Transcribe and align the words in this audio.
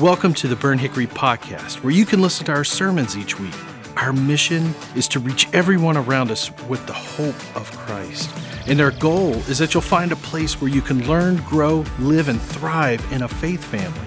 Welcome 0.00 0.32
to 0.34 0.46
the 0.46 0.54
Burnt 0.54 0.80
Hickory 0.80 1.08
Podcast, 1.08 1.82
where 1.82 1.92
you 1.92 2.06
can 2.06 2.22
listen 2.22 2.46
to 2.46 2.52
our 2.52 2.62
sermons 2.62 3.16
each 3.16 3.40
week. 3.40 3.54
Our 3.96 4.12
mission 4.12 4.72
is 4.94 5.08
to 5.08 5.18
reach 5.18 5.52
everyone 5.52 5.96
around 5.96 6.30
us 6.30 6.52
with 6.68 6.86
the 6.86 6.92
hope 6.92 7.34
of 7.56 7.68
Christ. 7.72 8.30
And 8.68 8.80
our 8.80 8.92
goal 8.92 9.34
is 9.48 9.58
that 9.58 9.74
you'll 9.74 9.80
find 9.80 10.12
a 10.12 10.16
place 10.16 10.60
where 10.60 10.70
you 10.70 10.82
can 10.82 11.04
learn, 11.08 11.38
grow, 11.38 11.84
live, 11.98 12.28
and 12.28 12.40
thrive 12.40 13.04
in 13.12 13.22
a 13.22 13.28
faith 13.28 13.64
family. 13.64 14.06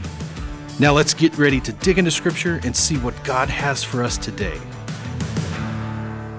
Now 0.80 0.94
let's 0.94 1.14
get 1.14 1.38
ready 1.38 1.60
to 1.60 1.74
dig 1.74 1.98
into 1.98 2.12
Scripture 2.12 2.62
and 2.64 2.74
see 2.74 2.96
what 2.96 3.22
God 3.26 3.50
has 3.50 3.84
for 3.84 4.02
us 4.02 4.18
today. 4.18 4.62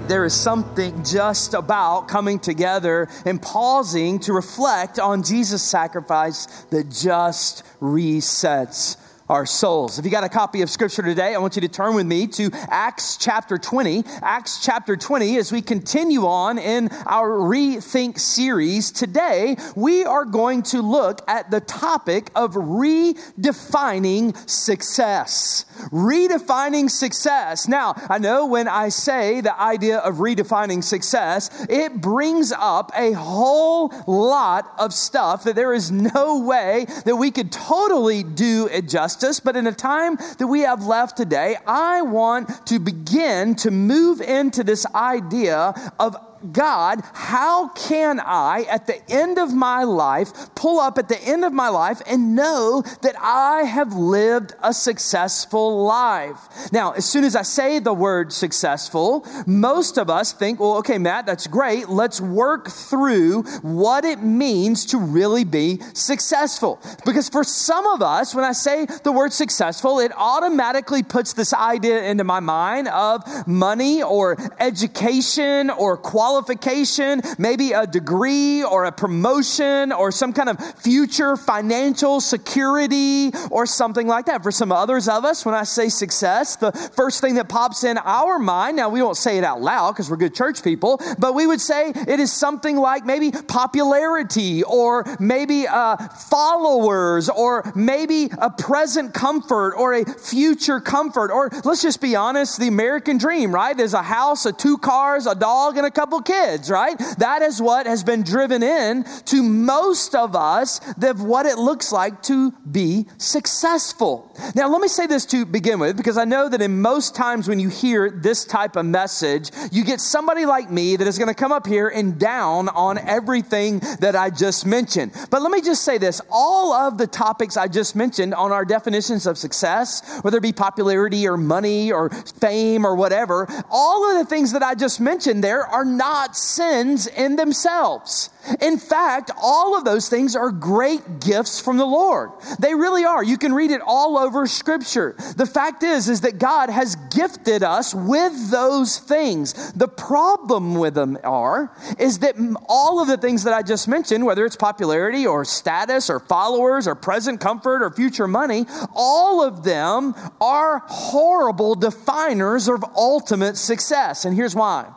There 0.08 0.24
is 0.24 0.32
something 0.32 1.04
just 1.04 1.52
about 1.52 2.08
coming 2.08 2.38
together 2.38 3.06
and 3.26 3.40
pausing 3.42 4.18
to 4.20 4.32
reflect 4.32 4.98
on 4.98 5.22
Jesus' 5.22 5.62
sacrifice 5.62 6.46
that 6.70 6.88
just 6.88 7.64
resets 7.82 8.96
our 9.32 9.46
souls. 9.46 9.98
If 9.98 10.04
you 10.04 10.10
got 10.10 10.24
a 10.24 10.28
copy 10.28 10.60
of 10.60 10.68
scripture 10.68 11.00
today, 11.00 11.34
I 11.34 11.38
want 11.38 11.56
you 11.56 11.62
to 11.62 11.68
turn 11.68 11.94
with 11.94 12.04
me 12.04 12.26
to 12.26 12.50
Acts 12.68 13.16
chapter 13.16 13.56
20. 13.56 14.04
Acts 14.20 14.62
chapter 14.62 14.94
20, 14.94 15.38
as 15.38 15.50
we 15.50 15.62
continue 15.62 16.26
on 16.26 16.58
in 16.58 16.90
our 17.06 17.30
Rethink 17.30 18.18
series, 18.18 18.92
today 18.92 19.56
we 19.74 20.04
are 20.04 20.26
going 20.26 20.62
to 20.64 20.82
look 20.82 21.22
at 21.28 21.50
the 21.50 21.60
topic 21.60 22.30
of 22.34 22.52
redefining 22.52 24.36
success. 24.46 25.64
Redefining 25.90 26.90
success. 26.90 27.66
Now, 27.66 27.94
I 28.10 28.18
know 28.18 28.44
when 28.44 28.68
I 28.68 28.90
say 28.90 29.40
the 29.40 29.58
idea 29.58 29.96
of 30.00 30.16
redefining 30.16 30.84
success, 30.84 31.48
it 31.70 32.02
brings 32.02 32.52
up 32.52 32.92
a 32.94 33.12
whole 33.12 33.94
lot 34.06 34.74
of 34.78 34.92
stuff 34.92 35.44
that 35.44 35.56
there 35.56 35.72
is 35.72 35.90
no 35.90 36.40
way 36.40 36.84
that 37.06 37.16
we 37.16 37.30
could 37.30 37.50
totally 37.50 38.22
do 38.22 38.68
it 38.70 38.90
justice 38.90 39.21
justice, 39.22 39.40
but 39.40 39.56
in 39.56 39.64
the 39.64 39.72
time 39.72 40.16
that 40.38 40.46
we 40.46 40.60
have 40.60 40.84
left 40.84 41.16
today, 41.16 41.56
I 41.66 42.02
want 42.02 42.66
to 42.66 42.78
begin 42.78 43.54
to 43.56 43.70
move 43.70 44.20
into 44.20 44.64
this 44.64 44.84
idea 44.94 45.74
of 45.98 46.16
God, 46.50 47.02
how 47.12 47.68
can 47.68 48.18
I, 48.18 48.64
at 48.68 48.86
the 48.86 49.00
end 49.10 49.38
of 49.38 49.54
my 49.54 49.84
life, 49.84 50.32
pull 50.54 50.80
up 50.80 50.98
at 50.98 51.08
the 51.08 51.20
end 51.22 51.44
of 51.44 51.52
my 51.52 51.68
life 51.68 52.02
and 52.06 52.34
know 52.34 52.82
that 53.02 53.14
I 53.20 53.62
have 53.62 53.94
lived 53.94 54.54
a 54.62 54.74
successful 54.74 55.84
life? 55.84 56.72
Now, 56.72 56.92
as 56.92 57.04
soon 57.04 57.24
as 57.24 57.36
I 57.36 57.42
say 57.42 57.78
the 57.78 57.94
word 57.94 58.32
successful, 58.32 59.24
most 59.46 59.98
of 59.98 60.10
us 60.10 60.32
think, 60.32 60.58
well, 60.58 60.78
okay, 60.78 60.98
Matt, 60.98 61.26
that's 61.26 61.46
great. 61.46 61.88
Let's 61.88 62.20
work 62.20 62.68
through 62.68 63.42
what 63.60 64.04
it 64.04 64.22
means 64.22 64.86
to 64.86 64.98
really 64.98 65.44
be 65.44 65.80
successful. 65.94 66.80
Because 67.04 67.28
for 67.28 67.44
some 67.44 67.86
of 67.86 68.02
us, 68.02 68.34
when 68.34 68.44
I 68.44 68.52
say 68.52 68.86
the 69.04 69.12
word 69.12 69.32
successful, 69.32 70.00
it 70.00 70.12
automatically 70.16 71.02
puts 71.02 71.34
this 71.34 71.52
idea 71.52 72.02
into 72.04 72.24
my 72.24 72.40
mind 72.40 72.88
of 72.88 73.46
money 73.46 74.02
or 74.02 74.36
education 74.58 75.70
or 75.70 75.96
quality 75.96 76.31
qualification, 76.32 77.20
maybe 77.36 77.72
a 77.72 77.86
degree 77.86 78.64
or 78.64 78.86
a 78.86 78.92
promotion 78.92 79.92
or 79.92 80.10
some 80.10 80.32
kind 80.32 80.48
of 80.48 80.58
future 80.80 81.36
financial 81.36 82.22
security 82.22 83.30
or 83.50 83.66
something 83.66 84.06
like 84.06 84.24
that. 84.26 84.42
For 84.42 84.50
some 84.50 84.72
others 84.72 85.08
of 85.08 85.26
us, 85.26 85.44
when 85.44 85.54
I 85.54 85.64
say 85.64 85.90
success, 85.90 86.56
the 86.56 86.72
first 86.72 87.20
thing 87.20 87.34
that 87.34 87.50
pops 87.50 87.84
in 87.84 87.98
our 87.98 88.38
mind, 88.38 88.78
now 88.78 88.88
we 88.88 89.02
won't 89.02 89.18
say 89.18 89.36
it 89.36 89.44
out 89.44 89.60
loud 89.60 89.92
because 89.92 90.08
we're 90.10 90.16
good 90.16 90.34
church 90.34 90.64
people, 90.64 90.98
but 91.18 91.34
we 91.34 91.46
would 91.46 91.60
say 91.60 91.90
it 91.90 92.18
is 92.18 92.32
something 92.32 92.78
like 92.78 93.04
maybe 93.04 93.30
popularity 93.30 94.62
or 94.62 95.04
maybe 95.20 95.66
uh, 95.68 95.96
followers 96.08 97.28
or 97.28 97.70
maybe 97.74 98.30
a 98.38 98.48
present 98.48 99.12
comfort 99.12 99.74
or 99.74 99.92
a 99.92 100.04
future 100.06 100.80
comfort. 100.80 101.30
Or 101.30 101.50
let's 101.64 101.82
just 101.82 102.00
be 102.00 102.16
honest, 102.16 102.58
the 102.58 102.68
American 102.68 103.18
dream, 103.18 103.54
right? 103.54 103.78
Is 103.78 103.92
a 103.92 104.02
house, 104.02 104.46
a 104.46 104.52
two 104.52 104.78
cars, 104.78 105.26
a 105.26 105.34
dog, 105.34 105.76
and 105.76 105.86
a 105.86 105.90
couple 105.90 106.21
kids, 106.22 106.70
right? 106.70 106.98
That 107.18 107.42
is 107.42 107.60
what 107.60 107.86
has 107.86 108.04
been 108.04 108.22
driven 108.22 108.62
in 108.62 109.04
to 109.26 109.42
most 109.42 110.14
of 110.14 110.34
us 110.34 110.80
of 111.02 111.22
what 111.22 111.46
it 111.46 111.58
looks 111.58 111.92
like 111.92 112.22
to 112.22 112.52
be 112.70 113.06
successful. 113.18 114.34
Now, 114.54 114.68
let 114.68 114.80
me 114.80 114.88
say 114.88 115.06
this 115.06 115.26
to 115.26 115.44
begin 115.44 115.78
with, 115.78 115.96
because 115.96 116.16
I 116.16 116.24
know 116.24 116.48
that 116.48 116.62
in 116.62 116.80
most 116.80 117.14
times 117.14 117.48
when 117.48 117.58
you 117.58 117.68
hear 117.68 118.10
this 118.10 118.44
type 118.44 118.76
of 118.76 118.86
message, 118.86 119.50
you 119.70 119.84
get 119.84 120.00
somebody 120.00 120.46
like 120.46 120.70
me 120.70 120.96
that 120.96 121.06
is 121.06 121.18
going 121.18 121.28
to 121.28 121.34
come 121.34 121.52
up 121.52 121.66
here 121.66 121.88
and 121.88 122.18
down 122.18 122.68
on 122.70 122.98
everything 122.98 123.80
that 124.00 124.16
I 124.16 124.30
just 124.30 124.64
mentioned. 124.64 125.12
But 125.30 125.42
let 125.42 125.50
me 125.50 125.60
just 125.60 125.84
say 125.84 125.98
this 125.98 126.20
all 126.30 126.72
of 126.72 126.98
the 126.98 127.06
topics 127.06 127.56
I 127.56 127.68
just 127.68 127.94
mentioned 127.94 128.34
on 128.34 128.52
our 128.52 128.64
definitions 128.64 129.26
of 129.26 129.36
success, 129.36 130.02
whether 130.22 130.38
it 130.38 130.42
be 130.42 130.52
popularity 130.52 131.28
or 131.28 131.36
money 131.36 131.92
or 131.92 132.10
fame 132.10 132.86
or 132.86 132.94
whatever, 132.94 133.46
all 133.70 134.10
of 134.10 134.16
the 134.18 134.24
things 134.24 134.52
that 134.52 134.62
I 134.62 134.74
just 134.74 135.00
mentioned 135.00 135.44
there 135.44 135.66
are 135.66 135.84
not 135.84 136.11
not 136.12 136.36
sins 136.36 137.06
in 137.06 137.36
themselves. 137.36 138.28
In 138.60 138.76
fact, 138.76 139.30
all 139.40 139.78
of 139.78 139.86
those 139.86 140.10
things 140.10 140.36
are 140.36 140.50
great 140.50 141.20
gifts 141.20 141.58
from 141.58 141.78
the 141.78 141.86
Lord. 141.86 142.32
They 142.58 142.74
really 142.74 143.04
are. 143.04 143.24
You 143.24 143.38
can 143.38 143.54
read 143.54 143.70
it 143.70 143.80
all 143.86 144.18
over 144.18 144.46
scripture. 144.46 145.14
The 145.36 145.46
fact 145.46 145.82
is 145.82 146.10
is 146.10 146.20
that 146.20 146.38
God 146.38 146.68
has 146.68 146.96
gifted 147.14 147.62
us 147.62 147.94
with 147.94 148.50
those 148.50 148.98
things. 148.98 149.72
The 149.72 149.88
problem 149.88 150.74
with 150.74 150.92
them 150.92 151.16
are 151.24 151.74
is 151.98 152.18
that 152.18 152.34
all 152.68 153.00
of 153.00 153.08
the 153.08 153.16
things 153.16 153.44
that 153.44 153.54
I 153.54 153.62
just 153.62 153.88
mentioned, 153.88 154.26
whether 154.26 154.44
it's 154.44 154.56
popularity 154.56 155.26
or 155.26 155.46
status 155.46 156.10
or 156.10 156.20
followers 156.20 156.86
or 156.86 156.94
present 156.94 157.40
comfort 157.40 157.82
or 157.82 157.90
future 157.90 158.28
money, 158.28 158.66
all 158.94 159.42
of 159.42 159.64
them 159.64 160.14
are 160.42 160.82
horrible 160.88 161.74
definers 161.74 162.68
of 162.68 162.84
ultimate 162.96 163.56
success. 163.56 164.26
And 164.26 164.36
here's 164.36 164.54
why. 164.54 164.92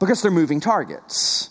Because 0.00 0.22
they're 0.22 0.30
moving 0.32 0.58
targets. 0.58 1.50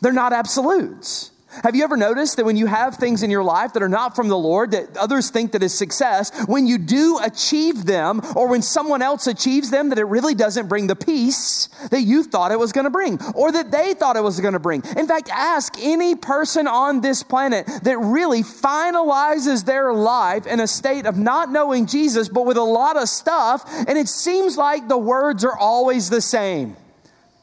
They're 0.00 0.12
not 0.12 0.32
absolutes. 0.34 1.30
Have 1.62 1.74
you 1.74 1.82
ever 1.82 1.96
noticed 1.96 2.36
that 2.36 2.44
when 2.44 2.56
you 2.56 2.66
have 2.66 2.96
things 2.96 3.22
in 3.22 3.30
your 3.30 3.42
life 3.42 3.72
that 3.72 3.82
are 3.82 3.88
not 3.88 4.14
from 4.14 4.28
the 4.28 4.36
Lord, 4.36 4.72
that 4.72 4.96
others 4.96 5.30
think 5.30 5.52
that 5.52 5.62
is 5.62 5.76
success, 5.76 6.30
when 6.46 6.66
you 6.66 6.76
do 6.76 7.18
achieve 7.22 7.86
them, 7.86 8.20
or 8.36 8.48
when 8.48 8.60
someone 8.60 9.00
else 9.00 9.26
achieves 9.26 9.70
them, 9.70 9.88
that 9.88 9.98
it 9.98 10.04
really 10.04 10.34
doesn't 10.34 10.68
bring 10.68 10.86
the 10.86 10.94
peace 10.94 11.68
that 11.90 12.02
you 12.02 12.22
thought 12.22 12.52
it 12.52 12.58
was 12.58 12.72
going 12.72 12.84
to 12.84 12.90
bring, 12.90 13.18
or 13.34 13.50
that 13.50 13.70
they 13.70 13.94
thought 13.94 14.16
it 14.16 14.22
was 14.22 14.38
going 14.40 14.52
to 14.52 14.60
bring? 14.60 14.82
In 14.96 15.08
fact, 15.08 15.30
ask 15.32 15.74
any 15.80 16.14
person 16.14 16.68
on 16.68 17.00
this 17.00 17.22
planet 17.22 17.66
that 17.82 17.98
really 17.98 18.42
finalizes 18.42 19.64
their 19.64 19.94
life 19.94 20.46
in 20.46 20.60
a 20.60 20.66
state 20.66 21.06
of 21.06 21.16
not 21.16 21.50
knowing 21.50 21.86
Jesus, 21.86 22.28
but 22.28 22.44
with 22.44 22.58
a 22.58 22.62
lot 22.62 22.96
of 22.96 23.08
stuff, 23.08 23.64
and 23.88 23.96
it 23.96 24.08
seems 24.08 24.58
like 24.58 24.86
the 24.86 24.98
words 24.98 25.44
are 25.44 25.56
always 25.56 26.10
the 26.10 26.20
same. 26.20 26.76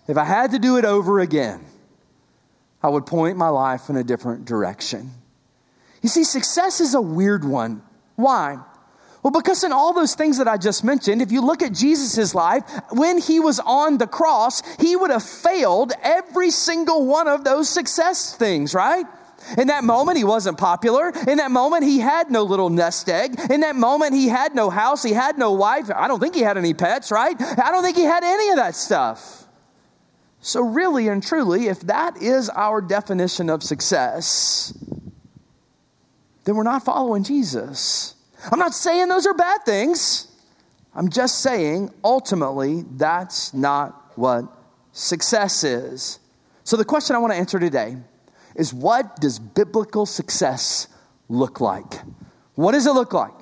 If 0.07 0.17
I 0.17 0.23
had 0.23 0.51
to 0.51 0.59
do 0.59 0.77
it 0.77 0.85
over 0.85 1.19
again, 1.19 1.65
I 2.81 2.89
would 2.89 3.05
point 3.05 3.37
my 3.37 3.49
life 3.49 3.89
in 3.89 3.97
a 3.97 4.03
different 4.03 4.45
direction. 4.45 5.11
You 6.01 6.09
see, 6.09 6.23
success 6.23 6.79
is 6.81 6.93
a 6.93 7.01
weird 7.01 7.43
one. 7.43 7.81
Why? 8.15 8.59
Well, 9.23 9.31
because 9.31 9.63
in 9.63 9.71
all 9.71 9.91
those 9.91 10.13
things 10.13 10.37
that 10.37 10.47
I 10.47 10.57
just 10.57 10.83
mentioned, 10.83 11.19
if 11.19 11.31
you 11.31 11.41
look 11.41 11.63
at 11.63 11.73
Jesus' 11.73 12.35
life, 12.35 12.63
when 12.91 13.17
he 13.17 13.39
was 13.39 13.59
on 13.59 13.97
the 13.97 14.05
cross, 14.05 14.61
he 14.79 14.95
would 14.95 15.09
have 15.09 15.23
failed 15.23 15.93
every 16.03 16.51
single 16.51 17.07
one 17.07 17.27
of 17.27 17.43
those 17.43 17.67
success 17.67 18.35
things, 18.35 18.75
right? 18.75 19.05
In 19.57 19.67
that 19.67 19.83
moment, 19.83 20.19
he 20.19 20.23
wasn't 20.23 20.59
popular. 20.59 21.11
In 21.27 21.37
that 21.37 21.49
moment, 21.49 21.83
he 21.83 21.99
had 21.99 22.29
no 22.29 22.43
little 22.43 22.69
nest 22.69 23.09
egg. 23.09 23.39
In 23.49 23.61
that 23.61 23.75
moment, 23.75 24.13
he 24.13 24.27
had 24.27 24.53
no 24.53 24.69
house. 24.69 25.01
He 25.01 25.13
had 25.13 25.39
no 25.39 25.53
wife. 25.53 25.89
I 25.89 26.07
don't 26.07 26.19
think 26.19 26.35
he 26.35 26.41
had 26.41 26.57
any 26.57 26.75
pets, 26.75 27.11
right? 27.11 27.35
I 27.39 27.71
don't 27.71 27.83
think 27.83 27.97
he 27.97 28.03
had 28.03 28.23
any 28.23 28.49
of 28.49 28.57
that 28.57 28.75
stuff. 28.75 29.44
So, 30.45 30.61
really 30.61 31.07
and 31.07 31.23
truly, 31.23 31.69
if 31.69 31.79
that 31.87 32.21
is 32.21 32.51
our 32.51 32.79
definition 32.79 33.49
of 33.49 33.63
success, 33.63 34.77
then 36.43 36.55
we're 36.55 36.61
not 36.61 36.85
following 36.85 37.23
Jesus. 37.23 38.13
I'm 38.51 38.59
not 38.59 38.75
saying 38.75 39.07
those 39.07 39.25
are 39.25 39.33
bad 39.33 39.61
things. 39.65 40.27
I'm 40.93 41.09
just 41.09 41.41
saying 41.41 41.89
ultimately 42.03 42.83
that's 42.91 43.55
not 43.55 44.11
what 44.19 44.45
success 44.91 45.63
is. 45.63 46.19
So, 46.63 46.77
the 46.77 46.85
question 46.85 47.15
I 47.15 47.19
want 47.19 47.33
to 47.33 47.39
answer 47.39 47.57
today 47.57 47.97
is 48.53 48.71
what 48.71 49.15
does 49.15 49.39
biblical 49.39 50.05
success 50.05 50.89
look 51.27 51.59
like? 51.59 51.91
What 52.53 52.73
does 52.73 52.85
it 52.85 52.93
look 52.93 53.13
like? 53.13 53.33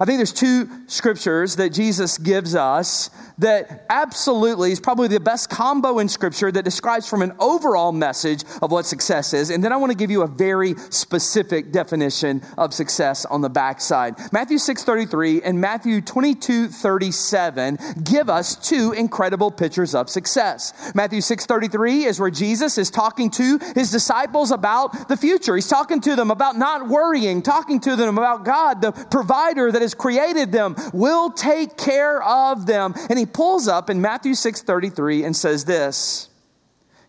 I 0.00 0.04
think 0.04 0.18
there's 0.18 0.32
two 0.32 0.68
scriptures 0.86 1.56
that 1.56 1.70
Jesus 1.70 2.18
gives 2.18 2.54
us 2.54 3.10
that 3.38 3.86
absolutely 3.88 4.72
is 4.72 4.80
probably 4.80 5.08
the 5.08 5.20
best 5.20 5.48
combo 5.50 5.98
in 5.98 6.08
scripture 6.08 6.50
that 6.50 6.64
describes 6.64 7.08
from 7.08 7.22
an 7.22 7.32
overall 7.38 7.92
message 7.92 8.44
of 8.62 8.72
what 8.72 8.84
success 8.84 9.32
is. 9.32 9.50
And 9.50 9.62
then 9.62 9.72
I 9.72 9.76
want 9.76 9.92
to 9.92 9.98
give 9.98 10.10
you 10.10 10.22
a 10.22 10.26
very 10.26 10.74
specific 10.90 11.72
definition 11.72 12.42
of 12.56 12.74
success 12.74 13.24
on 13.24 13.40
the 13.40 13.48
backside. 13.48 14.16
Matthew 14.32 14.58
6:33 14.58 15.42
and 15.44 15.60
Matthew 15.60 16.00
22:37 16.00 17.78
give 18.04 18.28
us 18.28 18.56
two 18.56 18.92
incredible 18.92 19.50
pictures 19.50 19.94
of 19.94 20.10
success. 20.10 20.72
Matthew 20.94 21.20
6:33 21.20 22.06
is 22.06 22.18
where 22.20 22.30
Jesus 22.30 22.78
is 22.78 22.90
talking 22.90 23.30
to 23.30 23.58
his 23.74 23.90
disciples 23.90 24.50
about 24.50 25.08
the 25.08 25.16
future. 25.16 25.54
He's 25.54 25.68
talking 25.68 26.00
to 26.02 26.16
them 26.16 26.30
about 26.30 26.58
not 26.58 26.88
worrying, 26.88 27.42
talking 27.42 27.80
to 27.80 27.94
them 27.96 28.18
about 28.18 28.44
God, 28.44 28.80
the 28.80 28.92
provider 28.92 29.70
that 29.70 29.82
is 29.82 29.87
has 29.88 29.94
created 29.94 30.52
them 30.52 30.76
will 30.92 31.30
take 31.30 31.78
care 31.78 32.22
of 32.22 32.66
them. 32.66 32.92
And 33.08 33.18
he 33.18 33.24
pulls 33.24 33.68
up 33.68 33.88
in 33.88 34.02
Matthew 34.02 34.34
6 34.34 34.62
33 34.62 35.24
and 35.24 35.34
says 35.34 35.64
this. 35.64 36.28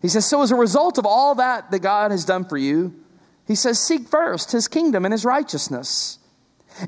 He 0.00 0.08
says, 0.08 0.26
So 0.26 0.42
as 0.42 0.50
a 0.50 0.56
result 0.56 0.96
of 0.96 1.04
all 1.04 1.34
that 1.34 1.70
that 1.70 1.80
God 1.80 2.10
has 2.10 2.24
done 2.24 2.46
for 2.46 2.56
you, 2.56 2.94
he 3.46 3.54
says, 3.54 3.78
Seek 3.78 4.08
first 4.08 4.52
his 4.52 4.66
kingdom 4.66 5.04
and 5.04 5.12
his 5.12 5.26
righteousness. 5.26 6.18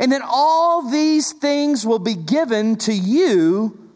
And 0.00 0.10
then 0.10 0.22
all 0.24 0.90
these 0.90 1.32
things 1.32 1.86
will 1.86 1.98
be 1.98 2.14
given 2.14 2.76
to 2.76 2.92
you 2.94 3.90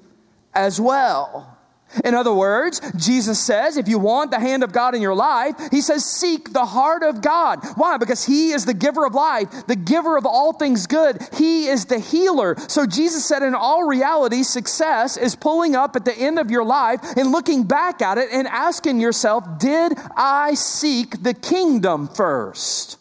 as 0.53 0.81
well. 0.81 1.56
In 2.05 2.15
other 2.15 2.35
words, 2.35 2.81
Jesus 2.97 3.39
says, 3.39 3.77
if 3.77 3.89
you 3.89 3.99
want 3.99 4.31
the 4.31 4.41
hand 4.41 4.63
of 4.63 4.73
God 4.73 4.95
in 4.95 5.01
your 5.01 5.15
life, 5.15 5.55
he 5.71 5.81
says, 5.81 6.05
seek 6.05 6.53
the 6.53 6.67
heart 6.67 7.03
of 7.03 7.23
God. 7.23 7.61
Why? 7.77 7.97
Because 7.97 8.25
he 8.25 8.51
is 8.51 8.67
the 8.67 8.75
giver 8.75 9.07
of 9.07 9.15
life, 9.15 9.67
the 9.67 9.77
giver 9.77 10.17
of 10.17 10.27
all 10.27 10.53
things 10.53 10.87
good. 10.87 11.19
He 11.35 11.69
is 11.69 11.87
the 11.87 11.99
healer. 11.99 12.57
So 12.69 12.87
Jesus 12.87 13.25
said, 13.25 13.43
in 13.43 13.55
all 13.55 13.85
reality, 13.85 14.43
success 14.43 15.17
is 15.17 15.37
pulling 15.37 15.77
up 15.77 15.97
at 15.97 16.05
the 16.05 16.15
end 16.15 16.39
of 16.39 16.51
your 16.51 16.65
life 16.65 17.01
and 17.17 17.33
looking 17.33 17.63
back 17.63 18.03
at 18.03 18.19
it 18.19 18.31
and 18.31 18.47
asking 18.49 19.01
yourself, 19.01 19.45
did 19.59 19.93
I 20.17 20.55
seek 20.55 21.23
the 21.23 21.35
kingdom 21.35 22.09
first? 22.09 22.99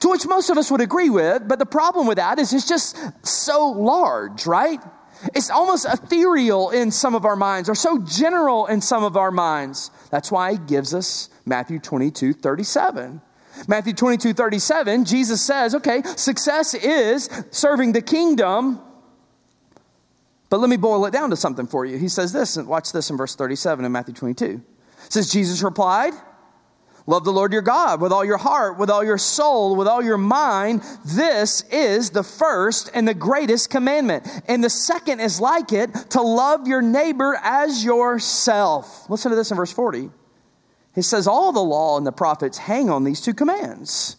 To 0.00 0.08
which 0.10 0.24
most 0.26 0.48
of 0.48 0.56
us 0.56 0.70
would 0.70 0.80
agree 0.80 1.10
with, 1.10 1.48
but 1.48 1.58
the 1.58 1.66
problem 1.66 2.06
with 2.06 2.18
that 2.18 2.38
is 2.38 2.52
it's 2.52 2.68
just 2.68 2.96
so 3.26 3.70
large, 3.70 4.46
right? 4.46 4.80
It's 5.34 5.50
almost 5.50 5.86
ethereal 5.86 6.70
in 6.70 6.90
some 6.90 7.14
of 7.14 7.24
our 7.24 7.36
minds 7.36 7.68
or 7.68 7.74
so 7.74 7.98
general 7.98 8.66
in 8.66 8.80
some 8.80 9.04
of 9.04 9.16
our 9.16 9.30
minds. 9.30 9.90
That's 10.10 10.30
why 10.30 10.52
he 10.52 10.58
gives 10.58 10.94
us 10.94 11.28
Matthew 11.44 11.78
22 11.78 12.34
37. 12.34 13.20
Matthew 13.66 13.92
22 13.92 14.34
37, 14.34 15.04
Jesus 15.04 15.42
says, 15.42 15.74
okay, 15.74 16.02
success 16.16 16.74
is 16.74 17.28
serving 17.50 17.92
the 17.92 18.02
kingdom. 18.02 18.80
But 20.50 20.60
let 20.60 20.70
me 20.70 20.76
boil 20.76 21.04
it 21.06 21.10
down 21.10 21.30
to 21.30 21.36
something 21.36 21.66
for 21.66 21.84
you. 21.84 21.98
He 21.98 22.08
says 22.08 22.32
this, 22.32 22.56
and 22.56 22.68
watch 22.68 22.92
this 22.92 23.10
in 23.10 23.16
verse 23.16 23.34
37 23.34 23.84
in 23.84 23.92
Matthew 23.92 24.14
22. 24.14 24.62
It 25.06 25.12
says, 25.12 25.30
Jesus 25.30 25.62
replied, 25.62 26.14
Love 27.08 27.24
the 27.24 27.32
Lord 27.32 27.54
your 27.54 27.62
God 27.62 28.02
with 28.02 28.12
all 28.12 28.22
your 28.22 28.36
heart, 28.36 28.76
with 28.76 28.90
all 28.90 29.02
your 29.02 29.16
soul, 29.16 29.76
with 29.76 29.88
all 29.88 30.04
your 30.04 30.18
mind. 30.18 30.82
This 31.06 31.62
is 31.72 32.10
the 32.10 32.22
first 32.22 32.90
and 32.92 33.08
the 33.08 33.14
greatest 33.14 33.70
commandment. 33.70 34.28
And 34.46 34.62
the 34.62 34.68
second 34.68 35.20
is 35.20 35.40
like 35.40 35.72
it 35.72 35.90
to 36.10 36.20
love 36.20 36.68
your 36.68 36.82
neighbor 36.82 37.40
as 37.42 37.82
yourself. 37.82 39.08
Listen 39.08 39.30
to 39.30 39.36
this 39.36 39.50
in 39.50 39.56
verse 39.56 39.72
40. 39.72 40.10
He 40.94 41.00
says, 41.00 41.26
All 41.26 41.50
the 41.50 41.60
law 41.60 41.96
and 41.96 42.06
the 42.06 42.12
prophets 42.12 42.58
hang 42.58 42.90
on 42.90 43.04
these 43.04 43.22
two 43.22 43.32
commands. 43.32 44.18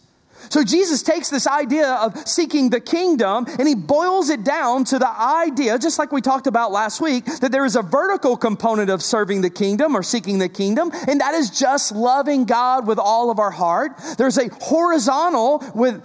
So 0.49 0.63
Jesus 0.63 1.03
takes 1.03 1.29
this 1.29 1.47
idea 1.47 1.93
of 1.93 2.27
seeking 2.27 2.69
the 2.69 2.79
kingdom 2.79 3.45
and 3.59 3.67
he 3.67 3.75
boils 3.75 4.29
it 4.29 4.43
down 4.43 4.83
to 4.85 4.99
the 4.99 5.09
idea, 5.09 5.77
just 5.77 5.99
like 5.99 6.11
we 6.11 6.21
talked 6.21 6.47
about 6.47 6.71
last 6.71 7.01
week, 7.01 7.25
that 7.41 7.51
there 7.51 7.65
is 7.65 7.75
a 7.75 7.81
vertical 7.81 8.37
component 8.37 8.89
of 8.89 9.03
serving 9.03 9.41
the 9.41 9.49
kingdom 9.49 9.95
or 9.95 10.03
seeking 10.03 10.39
the 10.39 10.49
kingdom, 10.49 10.91
and 11.07 11.21
that 11.21 11.33
is 11.33 11.49
just 11.49 11.91
loving 11.91 12.45
God 12.45 12.87
with 12.87 12.99
all 12.99 13.29
of 13.29 13.39
our 13.39 13.51
heart. 13.51 13.93
There's 14.17 14.37
a 14.37 14.49
horizontal 14.61 15.63
with 15.75 16.03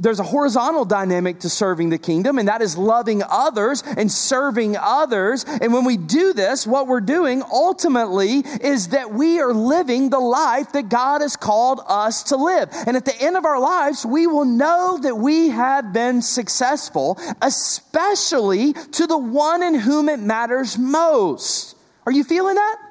there's 0.00 0.18
a 0.18 0.24
horizontal 0.24 0.84
dynamic 0.84 1.40
to 1.40 1.50
serving 1.50 1.90
the 1.90 1.98
kingdom, 1.98 2.38
and 2.38 2.48
that 2.48 2.62
is 2.62 2.76
loving 2.76 3.22
others 3.28 3.82
and 3.84 4.10
serving 4.10 4.76
others. 4.76 5.44
And 5.44 5.72
when 5.72 5.84
we 5.84 5.96
do 5.96 6.32
this, 6.32 6.66
what 6.66 6.86
we're 6.86 7.00
doing 7.00 7.42
ultimately 7.52 8.38
is 8.62 8.88
that 8.88 9.12
we 9.12 9.40
are 9.40 9.52
living 9.52 10.10
the 10.10 10.18
life 10.18 10.72
that 10.72 10.88
God 10.88 11.20
has 11.20 11.36
called 11.36 11.80
us 11.86 12.24
to 12.24 12.36
live. 12.36 12.70
And 12.86 12.96
at 12.96 13.04
the 13.04 13.20
end 13.20 13.36
of 13.36 13.44
our 13.44 13.60
lives, 13.60 14.04
we 14.06 14.26
will 14.26 14.46
know 14.46 14.98
that 15.02 15.16
we 15.16 15.50
have 15.50 15.92
been 15.92 16.22
successful, 16.22 17.18
especially 17.42 18.72
to 18.72 19.06
the 19.06 19.18
one 19.18 19.62
in 19.62 19.74
whom 19.74 20.08
it 20.08 20.18
matters 20.18 20.78
most. 20.78 21.76
Are 22.06 22.12
you 22.12 22.24
feeling 22.24 22.54
that? 22.54 22.89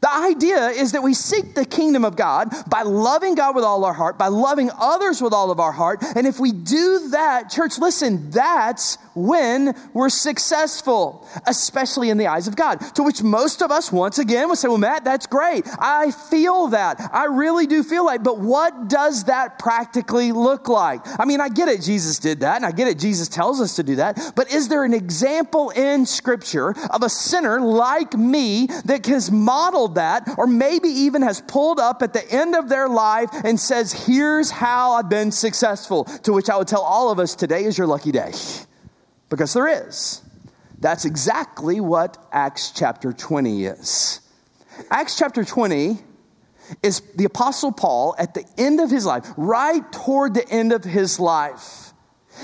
The 0.00 0.14
idea 0.14 0.68
is 0.68 0.92
that 0.92 1.02
we 1.02 1.12
seek 1.12 1.54
the 1.54 1.64
kingdom 1.64 2.04
of 2.04 2.14
God 2.14 2.54
by 2.70 2.82
loving 2.82 3.34
God 3.34 3.56
with 3.56 3.64
all 3.64 3.84
our 3.84 3.92
heart, 3.92 4.16
by 4.16 4.28
loving 4.28 4.70
others 4.78 5.20
with 5.20 5.32
all 5.32 5.50
of 5.50 5.58
our 5.58 5.72
heart. 5.72 6.04
And 6.14 6.24
if 6.24 6.38
we 6.38 6.52
do 6.52 7.08
that, 7.10 7.50
church, 7.50 7.78
listen, 7.78 8.30
that's 8.30 8.96
when 9.16 9.74
we're 9.94 10.08
successful, 10.08 11.26
especially 11.46 12.10
in 12.10 12.16
the 12.16 12.28
eyes 12.28 12.46
of 12.46 12.54
God. 12.54 12.76
To 12.94 13.02
which 13.02 13.24
most 13.24 13.60
of 13.60 13.72
us, 13.72 13.90
once 13.90 14.20
again, 14.20 14.48
will 14.48 14.54
say, 14.54 14.68
Well, 14.68 14.78
Matt, 14.78 15.04
that's 15.04 15.26
great. 15.26 15.66
I 15.80 16.12
feel 16.12 16.68
that. 16.68 17.00
I 17.12 17.24
really 17.24 17.66
do 17.66 17.82
feel 17.82 18.06
like, 18.06 18.22
but 18.22 18.38
what 18.38 18.88
does 18.88 19.24
that 19.24 19.58
practically 19.58 20.30
look 20.30 20.68
like? 20.68 21.00
I 21.18 21.24
mean, 21.24 21.40
I 21.40 21.48
get 21.48 21.68
it, 21.68 21.82
Jesus 21.82 22.20
did 22.20 22.40
that, 22.40 22.56
and 22.56 22.64
I 22.64 22.70
get 22.70 22.86
it, 22.86 23.00
Jesus 23.00 23.28
tells 23.28 23.60
us 23.60 23.74
to 23.76 23.82
do 23.82 23.96
that. 23.96 24.32
But 24.36 24.52
is 24.52 24.68
there 24.68 24.84
an 24.84 24.94
example 24.94 25.70
in 25.70 26.06
Scripture 26.06 26.76
of 26.90 27.02
a 27.02 27.08
sinner 27.08 27.60
like 27.60 28.16
me 28.16 28.66
that 28.84 29.04
has 29.06 29.32
modeled 29.32 29.87
that, 29.94 30.28
or 30.36 30.46
maybe 30.46 30.88
even 30.88 31.22
has 31.22 31.40
pulled 31.40 31.80
up 31.80 32.02
at 32.02 32.12
the 32.12 32.30
end 32.30 32.54
of 32.54 32.68
their 32.68 32.88
life 32.88 33.30
and 33.44 33.58
says, 33.58 33.92
Here's 33.92 34.50
how 34.50 34.92
I've 34.92 35.08
been 35.08 35.30
successful? 35.32 36.04
To 36.04 36.32
which 36.32 36.50
I 36.50 36.56
would 36.56 36.68
tell 36.68 36.82
all 36.82 37.10
of 37.10 37.18
us 37.18 37.34
today 37.34 37.64
is 37.64 37.76
your 37.76 37.86
lucky 37.86 38.12
day 38.12 38.32
because 39.28 39.52
there 39.52 39.68
is. 39.68 40.22
That's 40.80 41.04
exactly 41.04 41.80
what 41.80 42.16
Acts 42.32 42.70
chapter 42.70 43.12
20 43.12 43.66
is. 43.66 44.20
Acts 44.90 45.18
chapter 45.18 45.44
20 45.44 45.98
is 46.82 47.00
the 47.16 47.24
Apostle 47.24 47.72
Paul 47.72 48.14
at 48.18 48.34
the 48.34 48.44
end 48.56 48.80
of 48.80 48.90
his 48.90 49.04
life, 49.04 49.26
right 49.36 49.90
toward 49.92 50.34
the 50.34 50.48
end 50.48 50.72
of 50.72 50.84
his 50.84 51.18
life. 51.18 51.92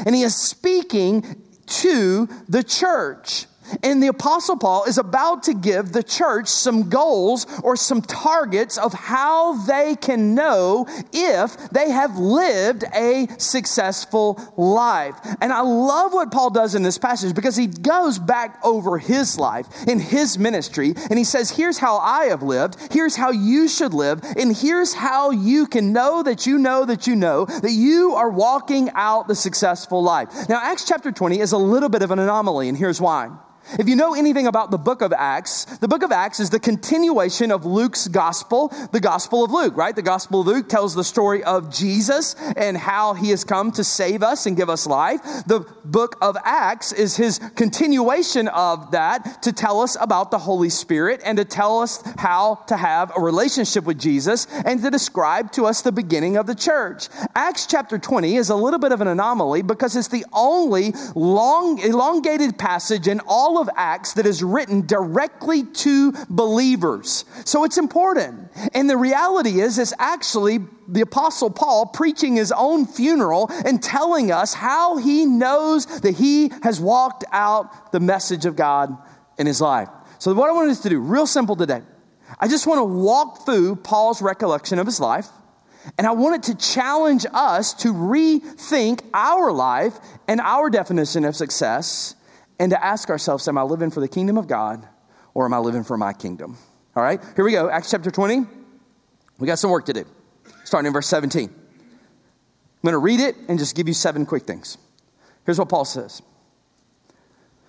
And 0.05 0.15
he 0.15 0.23
is 0.23 0.35
speaking 0.35 1.43
to 1.67 2.29
the 2.49 2.63
church. 2.63 3.47
And 3.83 4.03
the 4.03 4.09
Apostle 4.09 4.57
Paul 4.57 4.85
is 4.85 4.99
about 4.99 5.45
to 5.45 5.55
give 5.55 5.93
the 5.93 6.03
church 6.03 6.49
some 6.49 6.89
goals 6.89 7.47
or 7.63 7.77
some 7.77 8.03
targets 8.03 8.79
of 8.79 8.93
how 8.93 9.65
they 9.65 9.97
can 9.97 10.35
know 10.35 10.87
if 11.13 11.57
they 11.71 11.91
have 11.91 12.17
lived 12.17 12.85
a 12.95 13.27
successful 13.39 14.41
life. 14.57 15.15
And 15.41 15.53
I 15.53 15.61
love 15.61 16.13
what 16.13 16.31
Paul 16.31 16.51
does 16.51 16.75
in 16.75 16.83
this 16.83 16.99
passage 16.99 17.35
because 17.35 17.57
he 17.57 17.67
goes 17.67 18.19
back 18.19 18.59
over 18.65 18.99
his 18.99 19.39
life 19.39 19.67
in 19.87 19.99
his 19.99 20.39
ministry 20.39 20.95
and 21.11 21.19
he 21.19 21.25
says, 21.25 21.51
Here's 21.51 21.79
how 21.79 21.99
I 21.99 22.27
have 22.27 22.43
lived, 22.43 22.77
here's 22.93 23.17
how 23.17 23.31
you 23.31 23.69
should 23.69 23.95
live, 23.95 24.23
and 24.37 24.55
here's 24.57 24.95
how 24.95 25.31
you 25.31 25.67
can 25.67 25.93
know 25.93 26.23
that 26.23 26.47
you 26.47 26.59
know 26.59 26.85
that 26.85 27.07
you 27.07 27.17
know 27.17 27.45
that 27.45 27.73
you 27.73 28.15
are 28.15 28.31
walking 28.31 28.91
out 28.95 29.29
the 29.29 29.35
successful 29.35 30.03
life. 30.03 30.49
Now, 30.49 30.61
Acts 30.63 30.87
chapter 30.87 31.13
20 31.13 31.41
is 31.41 31.53
a 31.53 31.59
little 31.59 31.89
bit 31.89 32.03
of 32.03 32.11
an 32.11 32.19
anomaly, 32.19 32.69
and 32.69 32.77
here's 32.77 33.01
why. 33.01 33.31
If 33.79 33.89
you 33.89 33.97
know 33.97 34.15
anything 34.15 34.47
about 34.47 34.71
the 34.71 34.79
book 34.79 35.03
of 35.03 35.13
Acts, 35.13 35.65
the 35.79 35.89
book 35.89 36.03
of 36.03 36.13
Acts 36.13 36.41
is 36.41 36.51
the 36.51 36.61
continuation 36.61 37.51
of 37.51 37.65
Luke's 37.65 38.09
gospel, 38.09 38.73
the 38.93 39.01
gospel 39.01 39.45
of 39.45 39.51
Luke, 39.51 39.77
right? 39.77 39.95
The 39.95 40.03
gospel 40.03 40.41
of 40.41 40.47
Luke 40.47 40.69
tells 40.69 40.95
the 40.95 41.05
story 41.05 41.43
of 41.43 41.73
Jesus 41.73 42.35
and 42.57 42.77
how 42.77 43.15
he 43.15 43.31
has 43.31 43.45
come 43.45 43.73
to 43.73 43.85
save 43.85 44.23
us 44.23 44.47
and 44.47 44.57
give 44.57 44.69
us 44.69 44.87
life. 44.87 45.21
The 45.47 45.61
book 45.85 46.17
of 46.21 46.37
Acts 46.45 46.93
is 46.93 47.17
his 47.17 47.39
continuation 47.57 48.49
of 48.49 48.93
that 48.93 49.43
to 49.43 49.53
tell 49.53 49.81
us 49.81 49.97
about 50.01 50.31
the 50.31 50.39
Holy 50.39 50.71
Spirit 50.71 51.21
and 51.25 51.39
to 51.39 51.45
tell 51.45 51.81
us 51.81 52.03
how 52.19 52.57
to 52.67 52.77
have 52.77 53.13
a 53.17 53.21
relationship 53.21 53.85
with 53.85 53.99
Jesus 53.99 54.47
and 54.65 54.83
to 54.83 54.91
describe 54.91 55.53
to 55.53 55.65
us 55.65 55.83
the 55.83 55.93
beginning 55.93 56.37
of 56.37 56.47
the 56.47 56.55
church. 56.55 57.09
Acts 57.35 57.67
chapter 57.67 57.99
20 57.99 58.37
is 58.37 58.51
a 58.51 58.57
little 58.57 58.79
bit 58.79 58.93
of 58.93 59.01
an 59.01 59.09
anomaly 59.09 59.63
because 59.63 59.97
it's 59.97 60.09
the 60.09 60.25
only 60.33 60.93
long, 61.15 61.79
elongated 61.79 62.59
passage 62.59 63.09
in 63.09 63.21
all 63.27 63.54
of 63.59 63.69
Acts 63.77 64.15
that 64.15 64.27
is 64.27 64.43
written 64.43 64.87
directly 64.87 65.65
to 65.65 66.13
believers. 66.29 67.25
So 67.45 67.65
it's 67.65 67.79
important. 67.79 68.51
And 68.75 68.89
the 68.89 68.97
reality 68.97 69.61
is, 69.61 69.79
it's 69.79 69.93
actually 69.99 70.59
the 70.89 71.01
Apostle 71.01 71.51
Paul 71.51 71.87
preaching 71.87 72.37
his 72.37 72.53
own 72.53 72.87
funeral 72.87 73.51
and 73.65 73.83
telling 73.83 74.31
us 74.31 74.55
how 74.55 74.97
he 74.97 75.25
knows 75.25 75.87
that 76.01 76.15
he 76.15 76.51
has 76.63 76.81
walked 76.81 77.25
out 77.33 77.93
the 77.93 78.01
message 78.01 78.47
of 78.47 78.57
God 78.57 78.97
in 79.39 79.47
his 79.47 79.61
life. 79.61 79.89
So, 80.19 80.33
what 80.35 80.49
I 80.49 80.53
want 80.53 80.71
us 80.71 80.81
to 80.81 80.89
do, 80.89 81.01
real 81.01 81.27
simple 81.27 81.57
today, 81.57 81.83
I 82.39 82.49
just 82.49 82.67
want 82.67 82.79
to 82.79 82.85
walk 82.85 83.45
through 83.47 83.77
Paul's 83.77 84.23
recollection 84.23 84.79
of 84.79 84.87
his 84.87 85.01
life. 85.01 85.29
And 85.99 86.07
I 86.07 86.13
wanted 86.13 86.45
to 86.45 86.55
challenge 86.55 87.27
us 87.33 87.75
to 87.75 87.93
rethink 87.93 89.03
our 89.13 89.53
life 89.53 89.99
and 90.27 90.41
our 90.41 90.71
definition 90.71 91.25
of 91.25 91.37
success 91.37 92.15
and 92.59 92.71
to 92.71 92.85
ask 92.85 93.11
ourselves, 93.11 93.47
am 93.49 93.59
I 93.59 93.63
living 93.63 93.91
for 93.91 94.01
the 94.01 94.09
kingdom 94.09 94.39
of 94.39 94.47
God 94.47 94.87
or 95.35 95.45
am 95.45 95.55
I 95.55 95.59
living 95.59 95.85
for 95.85 95.97
my 95.97 96.13
kingdom? 96.13 96.57
All 96.97 97.03
right, 97.03 97.21
here 97.35 97.45
we 97.45 97.53
go. 97.53 97.69
Acts 97.69 97.91
chapter 97.91 98.11
20. 98.11 98.45
We 99.39 99.47
got 99.47 99.59
some 99.59 99.71
work 99.71 99.87
to 99.87 99.93
do. 99.93 100.05
Starting 100.65 100.87
in 100.87 100.93
verse 100.93 101.09
17. 101.09 101.49
I'm 101.49 101.53
going 102.83 102.93
to 102.93 102.99
read 102.99 103.21
it 103.21 103.37
and 103.49 103.59
just 103.59 103.75
give 103.75 103.89
you 103.89 103.95
seven 103.95 104.27
quick 104.27 104.45
things. 104.45 104.79
Here's 105.45 105.59
what 105.59 105.69
Paul 105.69 105.85
says 105.85 106.23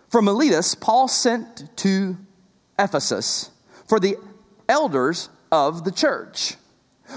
From 0.09 0.25
Miletus, 0.25 0.75
Paul 0.75 1.07
sent 1.07 1.75
to 1.77 2.17
Ephesus 2.77 3.49
for 3.87 3.99
the 3.99 4.17
elders 4.69 5.29
of 5.51 5.83
the 5.83 5.91
church. 5.91 6.55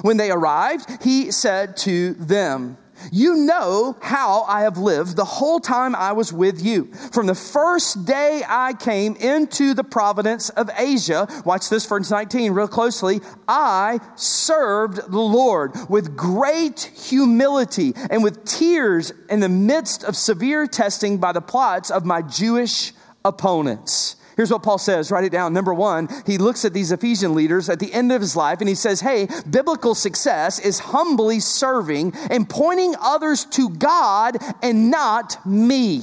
When 0.02 0.16
they 0.16 0.30
arrived, 0.30 1.02
he 1.02 1.30
said 1.30 1.76
to 1.78 2.14
them, 2.14 2.76
You 3.12 3.36
know 3.36 3.96
how 4.00 4.42
I 4.42 4.62
have 4.62 4.78
lived 4.78 5.16
the 5.16 5.24
whole 5.24 5.60
time 5.60 5.94
I 5.94 6.12
was 6.12 6.32
with 6.32 6.62
you. 6.64 6.92
From 7.12 7.26
the 7.26 7.34
first 7.34 8.04
day 8.04 8.42
I 8.46 8.74
came 8.74 9.16
into 9.16 9.74
the 9.74 9.84
province 9.84 10.48
of 10.50 10.70
Asia, 10.76 11.28
watch 11.44 11.68
this 11.68 11.86
verse 11.86 12.10
19 12.10 12.52
real 12.52 12.68
closely. 12.68 13.20
I 13.46 14.00
served 14.16 14.96
the 15.10 15.18
Lord 15.18 15.72
with 15.88 16.16
great 16.16 16.90
humility 16.96 17.92
and 18.10 18.22
with 18.22 18.44
tears 18.44 19.12
in 19.30 19.40
the 19.40 19.48
midst 19.48 20.04
of 20.04 20.16
severe 20.16 20.66
testing 20.66 21.18
by 21.18 21.32
the 21.32 21.40
plots 21.40 21.90
of 21.90 22.04
my 22.04 22.22
Jewish 22.22 22.92
opponents. 23.24 24.16
Here's 24.38 24.52
what 24.52 24.62
Paul 24.62 24.78
says 24.78 25.10
write 25.10 25.24
it 25.24 25.32
down. 25.32 25.52
Number 25.52 25.74
one, 25.74 26.08
he 26.24 26.38
looks 26.38 26.64
at 26.64 26.72
these 26.72 26.92
Ephesian 26.92 27.34
leaders 27.34 27.68
at 27.68 27.80
the 27.80 27.92
end 27.92 28.12
of 28.12 28.20
his 28.20 28.36
life 28.36 28.60
and 28.60 28.68
he 28.68 28.76
says, 28.76 29.00
Hey, 29.00 29.26
biblical 29.50 29.96
success 29.96 30.60
is 30.60 30.78
humbly 30.78 31.40
serving 31.40 32.14
and 32.30 32.48
pointing 32.48 32.94
others 33.00 33.44
to 33.46 33.68
God 33.68 34.36
and 34.62 34.92
not 34.92 35.44
me 35.44 36.02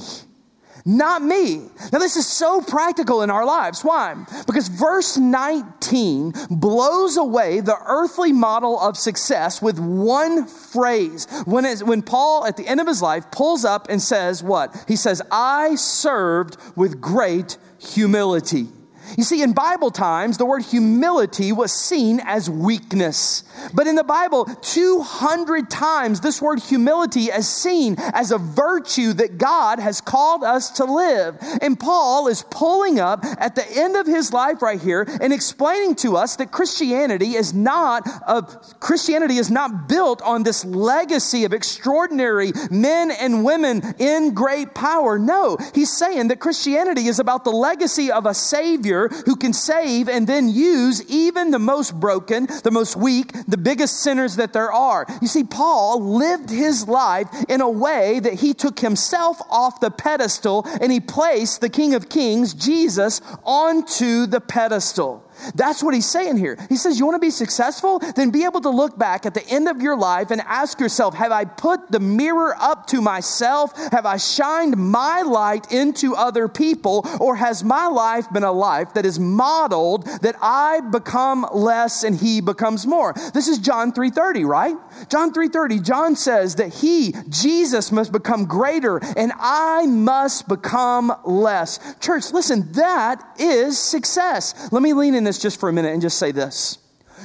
not 0.88 1.20
me. 1.20 1.68
Now, 1.92 1.98
this 1.98 2.14
is 2.14 2.28
so 2.28 2.60
practical 2.60 3.22
in 3.22 3.28
our 3.28 3.44
lives. 3.44 3.82
Why? 3.82 4.14
Because 4.46 4.68
verse 4.68 5.16
19 5.16 6.32
blows 6.48 7.16
away 7.16 7.58
the 7.58 7.76
earthly 7.86 8.32
model 8.32 8.78
of 8.78 8.96
success 8.96 9.60
with 9.60 9.80
one 9.80 10.46
phrase. 10.46 11.26
When, 11.44 11.64
when 11.78 12.02
Paul, 12.02 12.46
at 12.46 12.56
the 12.56 12.68
end 12.68 12.80
of 12.80 12.86
his 12.86 13.02
life, 13.02 13.28
pulls 13.32 13.64
up 13.64 13.88
and 13.90 14.00
says, 14.00 14.44
What? 14.44 14.84
He 14.86 14.94
says, 14.94 15.20
I 15.32 15.74
served 15.74 16.56
with 16.76 17.00
great 17.00 17.58
humility. 17.86 18.68
You 19.16 19.24
see, 19.24 19.42
in 19.42 19.52
Bible 19.52 19.90
times, 19.90 20.38
the 20.38 20.44
word 20.44 20.62
humility 20.62 21.52
was 21.52 21.72
seen 21.72 22.20
as 22.24 22.50
weakness. 22.50 23.44
But 23.72 23.86
in 23.86 23.94
the 23.94 24.04
Bible, 24.04 24.44
200 24.44 25.70
times 25.70 26.20
this 26.20 26.42
word 26.42 26.58
humility 26.58 27.24
is 27.24 27.48
seen 27.48 27.96
as 27.98 28.30
a 28.30 28.38
virtue 28.38 29.12
that 29.14 29.38
God 29.38 29.78
has 29.78 30.00
called 30.00 30.42
us 30.42 30.70
to 30.72 30.84
live. 30.84 31.36
And 31.62 31.78
Paul 31.78 32.28
is 32.28 32.42
pulling 32.50 33.00
up 33.00 33.24
at 33.24 33.54
the 33.54 33.66
end 33.70 33.96
of 33.96 34.06
his 34.06 34.32
life 34.32 34.62
right 34.62 34.80
here 34.80 35.06
and 35.20 35.32
explaining 35.32 35.94
to 35.96 36.16
us 36.16 36.36
that 36.36 36.50
Christianity 36.50 37.34
is 37.34 37.54
not 37.54 38.06
a, 38.26 38.42
Christianity 38.80 39.36
is 39.36 39.50
not 39.50 39.88
built 39.88 40.20
on 40.22 40.42
this 40.42 40.64
legacy 40.64 41.44
of 41.44 41.52
extraordinary 41.52 42.52
men 42.70 43.10
and 43.10 43.44
women 43.44 43.82
in 43.98 44.34
great 44.34 44.74
power. 44.74 45.18
No, 45.18 45.56
he's 45.74 45.92
saying 45.92 46.28
that 46.28 46.40
Christianity 46.40 47.06
is 47.06 47.18
about 47.18 47.44
the 47.44 47.50
legacy 47.50 48.10
of 48.10 48.26
a 48.26 48.34
savior 48.34 48.95
who 49.26 49.36
can 49.36 49.52
save 49.52 50.08
and 50.08 50.26
then 50.26 50.48
use 50.48 51.04
even 51.10 51.50
the 51.50 51.58
most 51.58 51.98
broken, 51.98 52.46
the 52.64 52.70
most 52.70 52.96
weak, 52.96 53.32
the 53.46 53.56
biggest 53.56 54.00
sinners 54.00 54.36
that 54.36 54.52
there 54.52 54.72
are. 54.72 55.06
You 55.20 55.28
see, 55.28 55.44
Paul 55.44 56.16
lived 56.16 56.50
his 56.50 56.88
life 56.88 57.28
in 57.48 57.60
a 57.60 57.68
way 57.68 58.20
that 58.20 58.34
he 58.34 58.54
took 58.54 58.78
himself 58.78 59.40
off 59.50 59.80
the 59.80 59.90
pedestal 59.90 60.66
and 60.80 60.90
he 60.90 61.00
placed 61.00 61.60
the 61.60 61.68
King 61.68 61.94
of 61.94 62.08
Kings, 62.08 62.54
Jesus, 62.54 63.20
onto 63.44 64.26
the 64.26 64.40
pedestal. 64.40 65.25
That's 65.54 65.82
what 65.82 65.94
he's 65.94 66.08
saying 66.08 66.36
here. 66.38 66.56
He 66.68 66.76
says, 66.76 66.98
You 66.98 67.06
want 67.06 67.16
to 67.16 67.26
be 67.26 67.30
successful? 67.30 67.98
Then 67.98 68.30
be 68.30 68.44
able 68.44 68.60
to 68.62 68.70
look 68.70 68.98
back 68.98 69.26
at 69.26 69.34
the 69.34 69.46
end 69.48 69.68
of 69.68 69.80
your 69.80 69.96
life 69.96 70.30
and 70.30 70.40
ask 70.42 70.80
yourself, 70.80 71.14
Have 71.14 71.32
I 71.32 71.44
put 71.44 71.90
the 71.90 72.00
mirror 72.00 72.54
up 72.58 72.86
to 72.88 73.00
myself? 73.00 73.76
Have 73.92 74.06
I 74.06 74.16
shined 74.16 74.76
my 74.76 75.22
light 75.22 75.72
into 75.72 76.14
other 76.14 76.48
people? 76.48 77.06
Or 77.20 77.36
has 77.36 77.62
my 77.64 77.86
life 77.86 78.30
been 78.32 78.44
a 78.44 78.52
life 78.52 78.94
that 78.94 79.06
is 79.06 79.18
modeled 79.18 80.06
that 80.22 80.36
I 80.40 80.80
become 80.80 81.46
less 81.52 82.04
and 82.04 82.16
he 82.16 82.40
becomes 82.40 82.86
more? 82.86 83.14
This 83.34 83.48
is 83.48 83.58
John 83.58 83.92
3:30, 83.92 84.44
right? 84.44 84.76
John 85.08 85.32
3:30, 85.32 85.78
John 85.80 86.16
says 86.16 86.56
that 86.56 86.72
he, 86.74 87.14
Jesus, 87.28 87.92
must 87.92 88.12
become 88.12 88.46
greater 88.46 88.98
and 89.16 89.32
I 89.38 89.86
must 89.86 90.48
become 90.48 91.12
less. 91.24 91.78
Church, 92.00 92.32
listen, 92.32 92.72
that 92.72 93.22
is 93.38 93.78
success. 93.78 94.54
Let 94.72 94.82
me 94.82 94.92
lean 94.92 95.14
in 95.14 95.24
this 95.26 95.38
just 95.38 95.60
for 95.60 95.68
a 95.68 95.72
minute 95.72 95.92
and 95.92 96.00
just 96.00 96.18
say 96.18 96.32
this. 96.32 96.78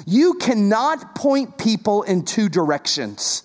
You 0.06 0.36
cannot 0.36 1.16
point 1.16 1.58
people 1.58 2.04
in 2.04 2.26
two 2.26 2.50
directions. 2.50 3.44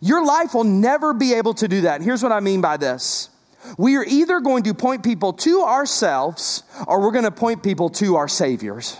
Your 0.00 0.24
life 0.24 0.54
will 0.54 0.64
never 0.64 1.12
be 1.14 1.34
able 1.34 1.54
to 1.54 1.68
do 1.68 1.82
that. 1.82 1.96
And 1.96 2.04
here's 2.04 2.22
what 2.22 2.32
I 2.32 2.40
mean 2.40 2.60
by 2.60 2.76
this. 2.76 3.28
We 3.78 3.96
are 3.96 4.04
either 4.04 4.40
going 4.40 4.64
to 4.64 4.74
point 4.74 5.04
people 5.04 5.32
to 5.34 5.62
ourselves 5.62 6.64
or 6.86 7.00
we're 7.00 7.12
going 7.12 7.24
to 7.24 7.30
point 7.30 7.62
people 7.62 7.90
to 7.90 8.16
our 8.16 8.28
Saviors. 8.28 8.98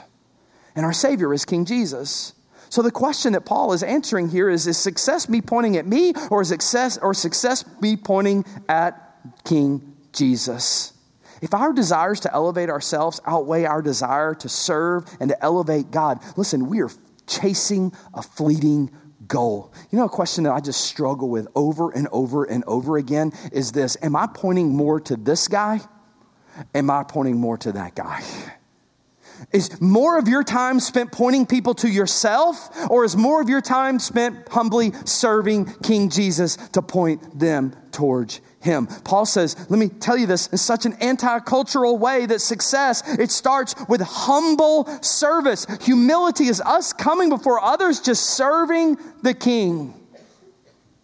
And 0.76 0.86
our 0.86 0.92
Savior 0.92 1.34
is 1.34 1.44
King 1.44 1.64
Jesus. 1.64 2.34
So 2.68 2.80
the 2.80 2.90
question 2.90 3.34
that 3.34 3.42
Paul 3.42 3.72
is 3.72 3.82
answering 3.82 4.28
here 4.28 4.48
is 4.48 4.66
is 4.66 4.78
success 4.78 5.28
me 5.28 5.40
pointing 5.42 5.76
at 5.76 5.86
me 5.86 6.14
or 6.30 6.42
is 6.42 6.48
success 6.48 6.98
or 6.98 7.12
success 7.12 7.64
me 7.80 7.96
pointing 7.96 8.44
at 8.68 9.16
King 9.44 9.96
Jesus? 10.12 10.91
If 11.42 11.54
our 11.54 11.72
desires 11.72 12.20
to 12.20 12.32
elevate 12.32 12.70
ourselves 12.70 13.20
outweigh 13.26 13.64
our 13.64 13.82
desire 13.82 14.32
to 14.36 14.48
serve 14.48 15.04
and 15.20 15.28
to 15.28 15.44
elevate 15.44 15.90
God, 15.90 16.20
listen, 16.36 16.68
we 16.68 16.80
are 16.80 16.90
chasing 17.26 17.92
a 18.14 18.22
fleeting 18.22 18.90
goal. 19.26 19.74
You 19.90 19.98
know, 19.98 20.04
a 20.04 20.08
question 20.08 20.44
that 20.44 20.52
I 20.52 20.60
just 20.60 20.82
struggle 20.82 21.28
with 21.28 21.48
over 21.56 21.90
and 21.90 22.08
over 22.12 22.44
and 22.44 22.62
over 22.66 22.96
again 22.96 23.32
is 23.52 23.72
this 23.72 23.96
Am 24.02 24.14
I 24.14 24.28
pointing 24.32 24.74
more 24.74 25.00
to 25.00 25.16
this 25.16 25.48
guy? 25.48 25.80
Am 26.74 26.90
I 26.90 27.02
pointing 27.02 27.36
more 27.36 27.58
to 27.58 27.72
that 27.72 27.96
guy? 27.96 28.22
Is 29.50 29.80
more 29.80 30.18
of 30.18 30.28
your 30.28 30.44
time 30.44 30.78
spent 30.80 31.10
pointing 31.12 31.46
people 31.46 31.74
to 31.74 31.88
yourself, 31.88 32.70
or 32.90 33.04
is 33.04 33.16
more 33.16 33.40
of 33.40 33.48
your 33.48 33.60
time 33.60 33.98
spent 33.98 34.48
humbly 34.48 34.92
serving 35.04 35.72
King 35.82 36.08
Jesus 36.08 36.56
to 36.72 36.82
point 36.82 37.38
them 37.38 37.74
towards 37.90 38.40
him. 38.60 38.86
Paul 38.86 39.26
says, 39.26 39.56
let 39.68 39.78
me 39.78 39.88
tell 39.88 40.16
you 40.16 40.26
this 40.26 40.46
in 40.46 40.58
such 40.58 40.86
an 40.86 40.94
anti-cultural 41.00 41.98
way 41.98 42.26
that 42.26 42.40
success, 42.40 43.02
it 43.18 43.30
starts 43.30 43.74
with 43.88 44.00
humble 44.00 44.86
service. 45.02 45.66
Humility 45.82 46.46
is 46.46 46.60
us 46.60 46.92
coming 46.92 47.28
before 47.28 47.60
others, 47.60 48.00
just 48.00 48.22
serving 48.30 48.96
the 49.22 49.34
king. 49.34 49.92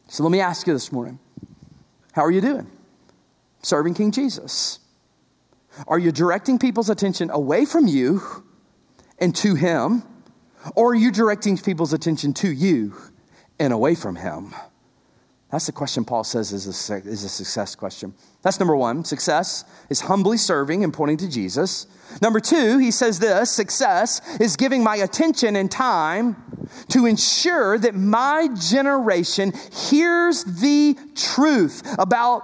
So 0.06 0.22
let 0.22 0.30
me 0.30 0.40
ask 0.40 0.66
you 0.66 0.72
this 0.72 0.92
morning, 0.92 1.18
how 2.12 2.24
are 2.24 2.30
you 2.30 2.40
doing? 2.40 2.70
Serving 3.62 3.94
King 3.94 4.12
Jesus. 4.12 4.78
Are 5.86 5.98
you 5.98 6.12
directing 6.12 6.58
people's 6.58 6.90
attention 6.90 7.30
away 7.30 7.64
from 7.64 7.86
you 7.86 8.22
and 9.18 9.34
to 9.36 9.54
him? 9.54 10.02
Or 10.74 10.90
are 10.90 10.94
you 10.94 11.12
directing 11.12 11.56
people's 11.58 11.92
attention 11.92 12.34
to 12.34 12.50
you 12.50 12.94
and 13.58 13.72
away 13.72 13.94
from 13.94 14.16
him? 14.16 14.54
That's 15.50 15.64
the 15.64 15.72
question 15.72 16.04
Paul 16.04 16.24
says 16.24 16.52
is 16.52 16.90
a, 16.90 16.96
is 16.96 17.24
a 17.24 17.28
success 17.28 17.74
question. 17.74 18.12
That's 18.42 18.60
number 18.60 18.76
one. 18.76 19.04
Success 19.04 19.64
is 19.88 20.00
humbly 20.00 20.36
serving 20.36 20.84
and 20.84 20.92
pointing 20.92 21.16
to 21.18 21.28
Jesus. 21.28 21.86
Number 22.20 22.38
two, 22.38 22.78
he 22.78 22.90
says 22.90 23.18
this 23.18 23.50
success 23.50 24.20
is 24.40 24.56
giving 24.56 24.84
my 24.84 24.96
attention 24.96 25.56
and 25.56 25.70
time 25.70 26.36
to 26.88 27.06
ensure 27.06 27.78
that 27.78 27.94
my 27.94 28.48
generation 28.60 29.54
hears 29.72 30.44
the 30.44 30.98
truth 31.14 31.82
about, 31.98 32.42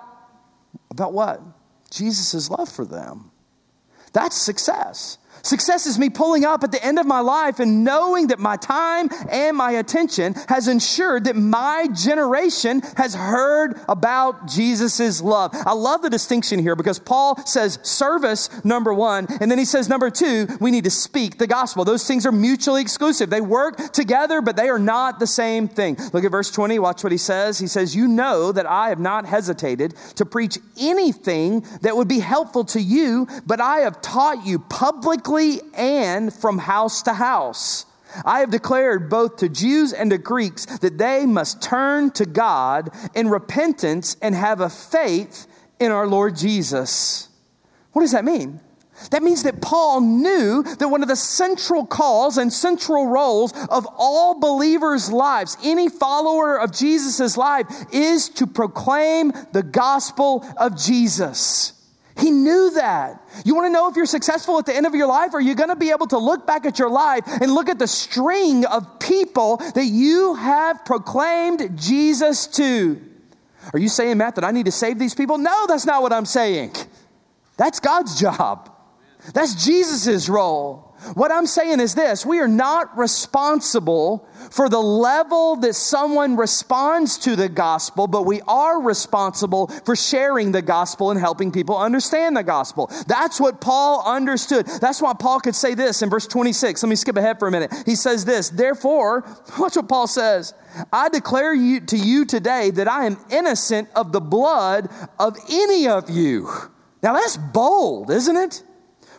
about 0.90 1.12
what? 1.12 1.42
Jesus' 1.94 2.50
love 2.50 2.68
for 2.68 2.84
them. 2.84 3.30
That's 4.12 4.36
success. 4.36 5.18
Success 5.44 5.84
is 5.84 5.98
me 5.98 6.08
pulling 6.08 6.46
up 6.46 6.64
at 6.64 6.72
the 6.72 6.82
end 6.82 6.98
of 6.98 7.06
my 7.06 7.20
life 7.20 7.60
and 7.60 7.84
knowing 7.84 8.28
that 8.28 8.38
my 8.38 8.56
time 8.56 9.10
and 9.28 9.54
my 9.54 9.72
attention 9.72 10.34
has 10.48 10.68
ensured 10.68 11.24
that 11.24 11.36
my 11.36 11.86
generation 11.92 12.80
has 12.96 13.14
heard 13.14 13.78
about 13.86 14.48
Jesus' 14.48 15.20
love. 15.20 15.54
I 15.66 15.74
love 15.74 16.00
the 16.00 16.08
distinction 16.08 16.58
here 16.58 16.74
because 16.74 16.98
Paul 16.98 17.36
says 17.44 17.78
service, 17.82 18.48
number 18.64 18.94
one, 18.94 19.26
and 19.40 19.50
then 19.50 19.58
he 19.58 19.66
says, 19.66 19.86
number 19.86 20.08
two, 20.10 20.48
we 20.60 20.70
need 20.70 20.84
to 20.84 20.90
speak 20.90 21.36
the 21.36 21.46
gospel. 21.46 21.84
Those 21.84 22.06
things 22.06 22.24
are 22.24 22.32
mutually 22.32 22.80
exclusive. 22.80 23.28
They 23.28 23.42
work 23.42 23.92
together, 23.92 24.40
but 24.40 24.56
they 24.56 24.70
are 24.70 24.78
not 24.78 25.18
the 25.18 25.26
same 25.26 25.68
thing. 25.68 25.98
Look 26.14 26.24
at 26.24 26.30
verse 26.30 26.50
20. 26.50 26.78
Watch 26.78 27.04
what 27.04 27.12
he 27.12 27.18
says. 27.18 27.58
He 27.58 27.66
says, 27.66 27.94
You 27.94 28.08
know 28.08 28.50
that 28.50 28.64
I 28.64 28.88
have 28.88 28.98
not 28.98 29.26
hesitated 29.26 29.94
to 30.16 30.24
preach 30.24 30.58
anything 30.80 31.66
that 31.82 31.94
would 31.94 32.08
be 32.08 32.20
helpful 32.20 32.64
to 32.64 32.80
you, 32.80 33.28
but 33.44 33.60
I 33.60 33.80
have 33.80 34.00
taught 34.00 34.46
you 34.46 34.58
and 35.74 36.32
from 36.32 36.58
house 36.58 37.02
to 37.02 37.12
house. 37.12 37.86
I 38.24 38.40
have 38.40 38.50
declared 38.50 39.10
both 39.10 39.36
to 39.38 39.48
Jews 39.48 39.92
and 39.92 40.10
to 40.10 40.18
Greeks 40.18 40.66
that 40.66 40.98
they 40.98 41.26
must 41.26 41.62
turn 41.62 42.10
to 42.12 42.26
God 42.26 42.90
in 43.14 43.28
repentance 43.28 44.16
and 44.22 44.34
have 44.34 44.60
a 44.60 44.70
faith 44.70 45.46
in 45.80 45.90
our 45.90 46.06
Lord 46.06 46.36
Jesus. 46.36 47.28
What 47.92 48.02
does 48.02 48.12
that 48.12 48.24
mean? 48.24 48.60
That 49.10 49.22
means 49.22 49.42
that 49.42 49.60
Paul 49.60 50.00
knew 50.00 50.62
that 50.62 50.88
one 50.88 51.02
of 51.02 51.08
the 51.08 51.16
central 51.16 51.84
calls 51.84 52.38
and 52.38 52.52
central 52.52 53.08
roles 53.08 53.52
of 53.68 53.86
all 53.96 54.38
believers' 54.38 55.10
lives, 55.10 55.56
any 55.64 55.88
follower 55.88 56.56
of 56.56 56.72
Jesus' 56.72 57.36
life, 57.36 57.66
is 57.92 58.28
to 58.30 58.46
proclaim 58.46 59.32
the 59.52 59.64
gospel 59.64 60.46
of 60.56 60.76
Jesus. 60.76 61.73
He 62.16 62.30
knew 62.30 62.70
that. 62.74 63.20
You 63.44 63.54
want 63.54 63.66
to 63.66 63.70
know 63.70 63.88
if 63.88 63.96
you're 63.96 64.06
successful 64.06 64.58
at 64.58 64.66
the 64.66 64.74
end 64.74 64.86
of 64.86 64.94
your 64.94 65.08
life? 65.08 65.34
Are 65.34 65.40
you 65.40 65.54
going 65.54 65.70
to 65.70 65.76
be 65.76 65.90
able 65.90 66.06
to 66.08 66.18
look 66.18 66.46
back 66.46 66.64
at 66.64 66.78
your 66.78 66.90
life 66.90 67.24
and 67.26 67.52
look 67.52 67.68
at 67.68 67.78
the 67.78 67.88
string 67.88 68.64
of 68.64 69.00
people 69.00 69.56
that 69.56 69.86
you 69.86 70.34
have 70.34 70.84
proclaimed 70.84 71.76
Jesus 71.76 72.46
to? 72.48 73.00
Are 73.72 73.78
you 73.78 73.88
saying, 73.88 74.18
Matt, 74.18 74.36
that 74.36 74.44
I 74.44 74.52
need 74.52 74.66
to 74.66 74.72
save 74.72 74.98
these 74.98 75.14
people? 75.14 75.38
No, 75.38 75.66
that's 75.66 75.86
not 75.86 76.02
what 76.02 76.12
I'm 76.12 76.26
saying. 76.26 76.74
That's 77.56 77.80
God's 77.80 78.20
job. 78.20 78.70
That's 79.32 79.64
Jesus' 79.64 80.28
role. 80.28 80.93
What 81.12 81.30
I'm 81.30 81.46
saying 81.46 81.80
is 81.80 81.94
this 81.94 82.24
we 82.24 82.40
are 82.40 82.48
not 82.48 82.96
responsible 82.96 84.26
for 84.50 84.68
the 84.68 84.80
level 84.80 85.56
that 85.56 85.74
someone 85.74 86.36
responds 86.36 87.18
to 87.18 87.36
the 87.36 87.48
gospel, 87.48 88.06
but 88.06 88.22
we 88.24 88.40
are 88.48 88.80
responsible 88.80 89.68
for 89.84 89.94
sharing 89.94 90.52
the 90.52 90.62
gospel 90.62 91.10
and 91.10 91.20
helping 91.20 91.52
people 91.52 91.76
understand 91.76 92.36
the 92.36 92.42
gospel. 92.42 92.90
That's 93.06 93.40
what 93.40 93.60
Paul 93.60 94.02
understood. 94.06 94.66
That's 94.80 95.02
why 95.02 95.12
Paul 95.12 95.40
could 95.40 95.54
say 95.54 95.74
this 95.74 96.02
in 96.02 96.08
verse 96.08 96.26
26. 96.26 96.82
Let 96.82 96.88
me 96.88 96.96
skip 96.96 97.16
ahead 97.16 97.38
for 97.38 97.48
a 97.48 97.50
minute. 97.50 97.72
He 97.84 97.96
says 97.96 98.24
this, 98.24 98.48
therefore, 98.48 99.24
watch 99.58 99.76
what 99.76 99.88
Paul 99.88 100.06
says. 100.06 100.54
I 100.92 101.08
declare 101.08 101.54
you, 101.54 101.80
to 101.80 101.96
you 101.96 102.24
today 102.24 102.70
that 102.72 102.88
I 102.88 103.06
am 103.06 103.18
innocent 103.30 103.88
of 103.94 104.12
the 104.12 104.20
blood 104.20 104.88
of 105.18 105.36
any 105.50 105.86
of 105.86 106.10
you. 106.10 106.48
Now 107.02 107.12
that's 107.12 107.36
bold, 107.36 108.10
isn't 108.10 108.36
it? 108.36 108.62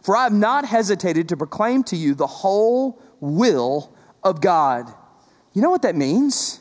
For 0.06 0.16
I 0.16 0.22
have 0.22 0.34
not 0.34 0.66
hesitated 0.66 1.30
to 1.30 1.38
proclaim 1.38 1.84
to 1.86 1.96
you 1.96 2.14
the 2.14 2.28
whole 2.28 3.02
will 3.20 3.92
of 4.24 4.40
God. 4.40 4.88
You 5.54 5.64
know 5.64 5.72
what 5.72 5.82
that 5.82 5.96
means? 5.96 6.60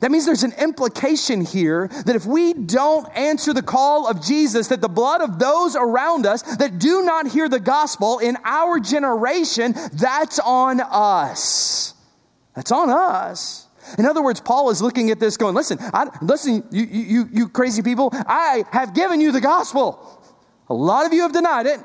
That 0.00 0.10
means 0.10 0.26
there's 0.26 0.42
an 0.42 0.54
implication 0.58 1.44
here 1.44 1.86
that 1.86 2.16
if 2.16 2.26
we 2.26 2.52
don't 2.52 3.06
answer 3.16 3.52
the 3.52 3.62
call 3.62 4.08
of 4.08 4.20
Jesus, 4.20 4.66
that 4.68 4.80
the 4.80 4.88
blood 4.88 5.20
of 5.20 5.38
those 5.38 5.76
around 5.76 6.26
us 6.26 6.42
that 6.56 6.80
do 6.80 7.04
not 7.04 7.28
hear 7.28 7.48
the 7.48 7.60
gospel 7.60 8.18
in 8.18 8.36
our 8.42 8.80
generation, 8.80 9.72
that's 9.92 10.40
on 10.40 10.80
us. 10.80 11.94
That's 12.56 12.72
on 12.72 12.90
us. 12.90 13.68
In 13.98 14.04
other 14.04 14.20
words, 14.20 14.40
Paul 14.40 14.68
is 14.70 14.82
looking 14.82 15.12
at 15.12 15.20
this 15.20 15.36
going, 15.36 15.54
listen, 15.54 15.78
I, 15.80 16.08
listen, 16.22 16.64
you, 16.72 16.84
you, 16.86 17.28
you 17.32 17.48
crazy 17.48 17.82
people, 17.82 18.10
I 18.12 18.64
have 18.72 18.94
given 18.94 19.20
you 19.20 19.30
the 19.30 19.40
gospel. 19.40 20.20
A 20.68 20.74
lot 20.74 21.06
of 21.06 21.12
you 21.12 21.22
have 21.22 21.32
denied 21.32 21.66
it. 21.66 21.78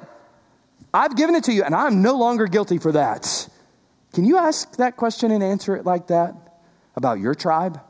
I've 0.96 1.18
given 1.18 1.36
it 1.36 1.44
to 1.44 1.54
you, 1.54 1.64
and 1.64 1.76
I'm 1.76 2.02
no 2.02 2.18
longer 2.18 2.48
guilty 2.48 2.78
for 2.78 2.94
that. 2.94 3.50
Can 4.14 4.24
you 4.24 4.38
ask 4.38 4.78
that 4.78 4.96
question 4.96 5.30
and 5.32 5.44
answer 5.44 5.76
it 5.76 5.86
like 5.86 6.08
that 6.08 6.34
about 6.96 7.20
your 7.20 7.36
tribe? 7.36 7.82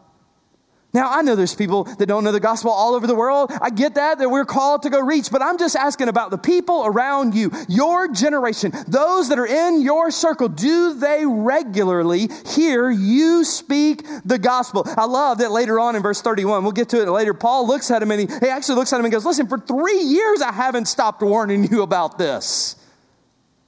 Now, 0.92 1.12
I 1.12 1.22
know 1.22 1.36
there's 1.36 1.54
people 1.54 1.84
that 1.84 2.08
don't 2.08 2.24
know 2.24 2.32
the 2.32 2.40
gospel 2.40 2.72
all 2.72 2.96
over 2.96 3.06
the 3.06 3.14
world. 3.14 3.52
I 3.62 3.70
get 3.70 3.94
that, 3.96 4.18
that 4.18 4.30
we're 4.30 4.46
called 4.46 4.84
to 4.84 4.90
go 4.90 5.02
reach, 5.02 5.30
but 5.30 5.44
I'm 5.44 5.60
just 5.60 5.76
asking 5.76 6.08
about 6.08 6.32
the 6.32 6.40
people 6.40 6.84
around 6.84 7.36
you, 7.36 7.52
your 7.68 8.08
generation, 8.08 8.72
those 8.88 9.30
that 9.30 9.38
are 9.38 9.46
in 9.46 9.82
your 9.82 10.10
circle. 10.10 10.48
Do 10.48 10.96
they 10.96 11.26
regularly 11.28 12.30
hear 12.48 12.90
you 12.90 13.44
speak 13.44 14.04
the 14.24 14.40
gospel? 14.40 14.84
I 14.98 15.06
love 15.06 15.40
that 15.40 15.52
later 15.52 15.80
on 15.80 15.96
in 15.96 16.02
verse 16.02 16.22
31, 16.22 16.64
we'll 16.64 16.72
get 16.72 16.90
to 16.90 17.02
it 17.04 17.10
later. 17.10 17.36
Paul 17.36 17.68
looks 17.68 17.92
at 17.92 18.02
him 18.02 18.10
and 18.10 18.22
he, 18.22 18.28
he 18.40 18.48
actually 18.48 18.76
looks 18.76 18.94
at 18.94 19.00
him 19.00 19.06
and 19.06 19.12
goes, 19.12 19.26
Listen, 19.26 19.48
for 19.48 19.60
three 19.60 20.00
years 20.00 20.42
I 20.42 20.54
haven't 20.54 20.86
stopped 20.86 21.22
warning 21.22 21.66
you 21.66 21.84
about 21.84 22.18
this. 22.18 22.78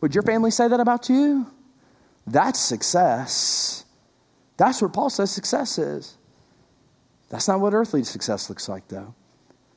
Would 0.02 0.14
your 0.14 0.24
family 0.24 0.52
say 0.52 0.68
that 0.68 0.80
about 0.80 1.10
you? 1.10 1.48
That's 2.26 2.60
success. 2.60 3.86
That's 4.58 4.82
what 4.82 4.94
Paul 4.94 5.10
says 5.10 5.32
success 5.32 5.78
is. 5.78 6.18
That's 7.30 7.48
not 7.48 7.60
what 7.60 7.74
earthly 7.74 8.04
success 8.04 8.50
looks 8.50 8.70
like, 8.70 8.88
though. 8.88 9.14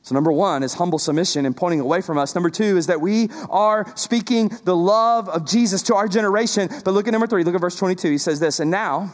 So, 0.03 0.15
number 0.15 0.31
one 0.31 0.63
is 0.63 0.73
humble 0.73 0.97
submission 0.97 1.45
and 1.45 1.55
pointing 1.55 1.79
away 1.79 2.01
from 2.01 2.17
us. 2.17 2.33
Number 2.33 2.49
two 2.49 2.77
is 2.77 2.87
that 2.87 3.01
we 3.01 3.29
are 3.49 3.85
speaking 3.95 4.49
the 4.63 4.75
love 4.75 5.29
of 5.29 5.45
Jesus 5.45 5.83
to 5.83 5.95
our 5.95 6.07
generation. 6.07 6.69
But 6.83 6.93
look 6.93 7.07
at 7.07 7.11
number 7.11 7.27
three, 7.27 7.43
look 7.43 7.53
at 7.53 7.61
verse 7.61 7.75
22. 7.75 8.09
He 8.09 8.17
says 8.17 8.39
this, 8.39 8.59
and 8.59 8.71
now, 8.71 9.13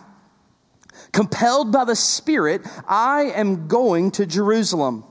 compelled 1.12 1.74
by 1.74 1.84
the 1.84 1.96
Spirit, 1.96 2.62
I 2.88 3.24
am 3.36 3.68
going 3.68 4.12
to 4.12 4.26
Jerusalem, 4.26 5.04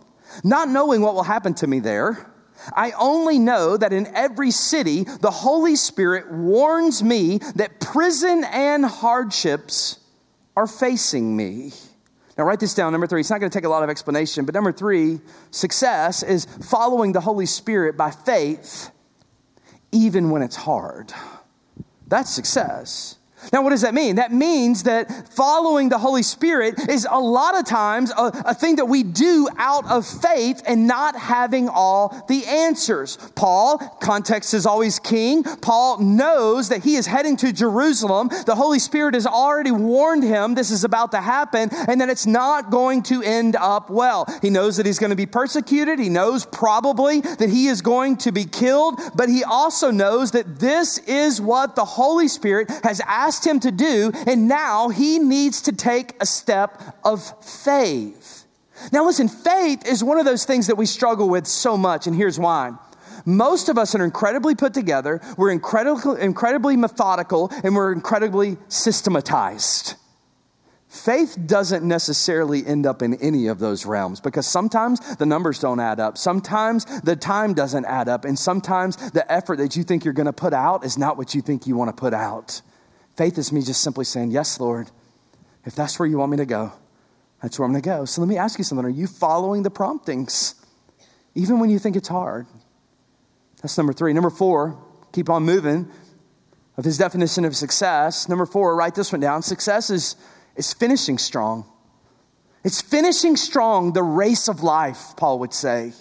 not 0.43 0.71
knowing 0.71 1.03
what 1.03 1.15
will 1.15 1.23
happen 1.23 1.53
to 1.55 1.67
me 1.67 1.81
there 1.81 2.33
I 2.75 2.93
only 2.93 3.39
know 3.39 3.77
that 3.77 3.93
in 3.93 4.07
every 4.15 4.51
city, 4.51 5.05
the 5.05 5.31
Holy 5.31 5.77
Spirit 5.77 6.31
warns 6.31 7.03
me 7.03 7.39
that 7.57 7.81
prison 7.81 8.45
and 8.45 8.85
hardships 8.85 9.99
are 10.57 10.67
facing 10.67 11.37
me. 11.37 11.73
Now, 12.39 12.45
write 12.45 12.61
this 12.61 12.75
down. 12.75 12.93
Number 12.93 13.07
three, 13.07 13.21
it's 13.21 13.31
not 13.31 13.41
going 13.41 13.51
to 13.51 13.57
take 13.57 13.65
a 13.65 13.69
lot 13.69 13.83
of 13.83 13.89
explanation, 13.89 14.45
but 14.45 14.55
number 14.55 14.73
three, 14.73 15.21
success 15.51 16.23
is 16.23 16.45
following 16.45 17.13
the 17.13 17.21
Holy 17.21 17.47
Spirit 17.47 17.97
by 17.97 18.11
faith, 18.11 18.91
even 19.93 20.31
when 20.31 20.43
it's 20.43 20.57
hard. 20.57 21.13
That's 22.09 22.31
success. 22.31 23.17
Now, 23.53 23.63
what 23.63 23.71
does 23.71 23.83
that 23.83 23.95
mean? 23.95 24.17
That 24.17 24.33
means 24.33 24.85
that 24.85 25.29
following 25.29 25.89
the 25.89 25.99
Holy 25.99 26.23
Spirit 26.23 26.89
is 26.89 27.07
a 27.11 27.19
lot 27.19 27.59
of 27.59 27.67
times 27.67 28.11
a, 28.11 28.33
a, 28.47 28.55
thing 28.55 28.77
that 28.77 28.87
we 28.87 29.03
do 29.03 29.49
out 29.57 29.87
of 29.87 30.07
faith 30.07 30.63
and 30.67 30.87
not 30.87 31.17
having 31.17 31.69
all 31.69 32.25
the 32.29 32.45
answers. 32.47 33.17
Paul, 33.35 33.79
context 34.01 34.55
is 34.55 34.67
always 34.67 34.99
king. 34.99 35.43
Paul 35.43 36.01
knows 36.01 36.71
that 36.71 36.83
he 36.83 36.97
is 36.97 37.07
heading 37.07 37.37
to 37.39 37.53
Jerusalem. 37.53 38.31
The 38.47 38.55
Holy 38.55 38.79
Spirit 38.79 39.15
has 39.15 39.27
already 39.27 39.71
warned 39.71 40.25
him 40.25 40.55
this 40.55 40.71
is 40.71 40.85
about 40.85 41.13
to 41.13 41.21
happen 41.21 41.69
and 41.89 42.01
that 42.01 42.09
it's 42.09 42.27
not 42.27 42.71
going 42.71 43.03
to 43.05 43.23
end 43.23 43.57
up 43.57 43.91
well. 43.91 44.27
He 44.43 44.51
knows 44.51 44.77
that 44.79 44.87
he's 44.87 44.99
going 44.99 45.11
to 45.11 45.17
be 45.17 45.27
persecuted. 45.27 45.99
He 45.99 46.09
knows 46.09 46.47
probably 46.47 47.21
that 47.21 47.51
he 47.51 47.67
is 47.67 47.83
going 47.83 48.17
to 48.19 48.33
be 48.33 48.45
killed, 48.45 49.01
but 49.15 49.29
he 49.29 49.45
also 49.45 49.91
knows 49.91 50.33
that 50.33 50.59
this 50.59 50.99
is 50.99 51.41
what 51.41 51.77
the 51.77 51.85
Holy 51.85 52.29
Spirit 52.29 52.71
has 52.83 53.01
asked 53.07 53.36
asked 53.37 53.47
him 53.47 53.61
to 53.61 53.71
do, 53.71 54.11
and 54.27 54.49
now 54.49 54.89
he 54.89 55.19
needs 55.19 55.61
to 55.63 55.73
take 55.73 56.15
a 56.23 56.27
step 56.27 56.83
of 57.05 57.45
faith. 57.45 58.47
Now, 58.93 59.05
listen, 59.05 59.29
faith 59.29 59.87
is 59.87 60.03
one 60.03 60.19
of 60.19 60.25
those 60.25 60.47
things 60.47 60.69
that 60.69 60.77
we 60.77 60.87
struggle 60.87 61.29
with 61.29 61.47
so 61.47 61.77
much, 61.77 62.07
and 62.07 62.17
here's 62.17 62.39
why. 62.39 62.73
Most 63.27 63.69
of 63.69 63.77
us 63.77 63.95
are 63.95 64.03
incredibly 64.03 64.55
put 64.55 64.73
together, 64.73 65.21
we're 65.37 65.51
incredibly, 65.51 66.23
incredibly 66.23 66.77
methodical, 66.79 67.51
and 67.63 67.75
we're 67.77 67.93
incredibly 67.93 68.57
systematized. 68.69 69.97
Faith 70.89 71.37
doesn't 71.45 71.87
necessarily 71.87 72.67
end 72.67 72.87
up 72.87 73.03
in 73.03 73.15
any 73.17 73.49
of 73.49 73.59
those 73.59 73.85
realms 73.85 74.19
because 74.19 74.47
sometimes 74.47 75.17
the 75.17 75.27
numbers 75.27 75.59
don't 75.59 75.81
add 75.81 76.01
up. 76.01 76.17
Sometimes 76.17 76.87
the 77.03 77.17
time 77.17 77.53
doesn't 77.53 77.85
add 77.85 78.09
up. 78.09 78.25
And 78.25 78.39
sometimes 78.39 78.97
the 79.11 79.31
effort 79.31 79.59
that 79.59 79.77
you 79.77 79.83
think 79.83 80.05
you're 80.05 80.15
going 80.15 80.25
to 80.25 80.33
put 80.33 80.55
out 80.55 80.87
is 80.87 80.97
not 80.97 81.19
what 81.19 81.35
you 81.35 81.43
think 81.43 81.67
you 81.67 81.77
want 81.77 81.95
to 81.95 82.01
put 82.01 82.15
out. 82.15 82.63
Faith 83.17 83.39
is 83.39 83.53
me 83.53 83.63
just 83.63 83.83
simply 83.83 84.05
saying, 84.05 84.31
Yes, 84.31 84.61
Lord, 84.61 84.91
if 85.65 85.75
that's 85.75 85.99
where 85.99 86.07
you 86.07 86.19
want 86.19 86.31
me 86.31 86.37
to 86.39 86.47
go, 86.47 86.73
that's 87.43 87.59
where 87.59 87.67
I'm 87.67 87.73
going 87.73 87.83
to 87.83 87.89
go. 87.89 88.05
So 88.05 88.21
let 88.21 88.29
me 88.29 88.37
ask 88.37 88.59
you 88.59 88.65
something. 88.65 88.85
Are 88.85 88.91
you 88.91 89.07
following 89.07 89.63
the 89.63 89.71
promptings, 89.71 90.55
even 91.35 91.59
when 91.59 91.71
you 91.71 91.79
think 91.79 91.97
it's 91.97 92.09
hard? 92.09 92.47
That's 93.63 93.77
number 93.77 93.93
three. 93.93 94.13
Number 94.13 94.31
four, 94.31 94.79
keep 95.13 95.31
on 95.31 95.45
moving 95.45 95.91
of 96.77 96.85
his 96.85 96.99
definition 96.99 97.45
of 97.45 97.57
success. 97.57 98.29
Number 98.29 98.47
four, 98.47 98.77
write 98.77 98.95
this 98.95 99.13
one 99.13 99.21
down. 99.21 99.43
Success 99.43 99.91
is, 99.91 100.17
is 100.57 100.73
finishing 100.73 101.19
strong. 101.19 101.65
It's 102.65 102.83
finishing 102.83 103.37
strong 103.37 103.93
the 103.93 104.03
race 104.03 104.49
of 104.49 104.63
life, 104.63 105.15
Paul 105.17 105.39
would 105.39 105.55
say. 105.55 105.93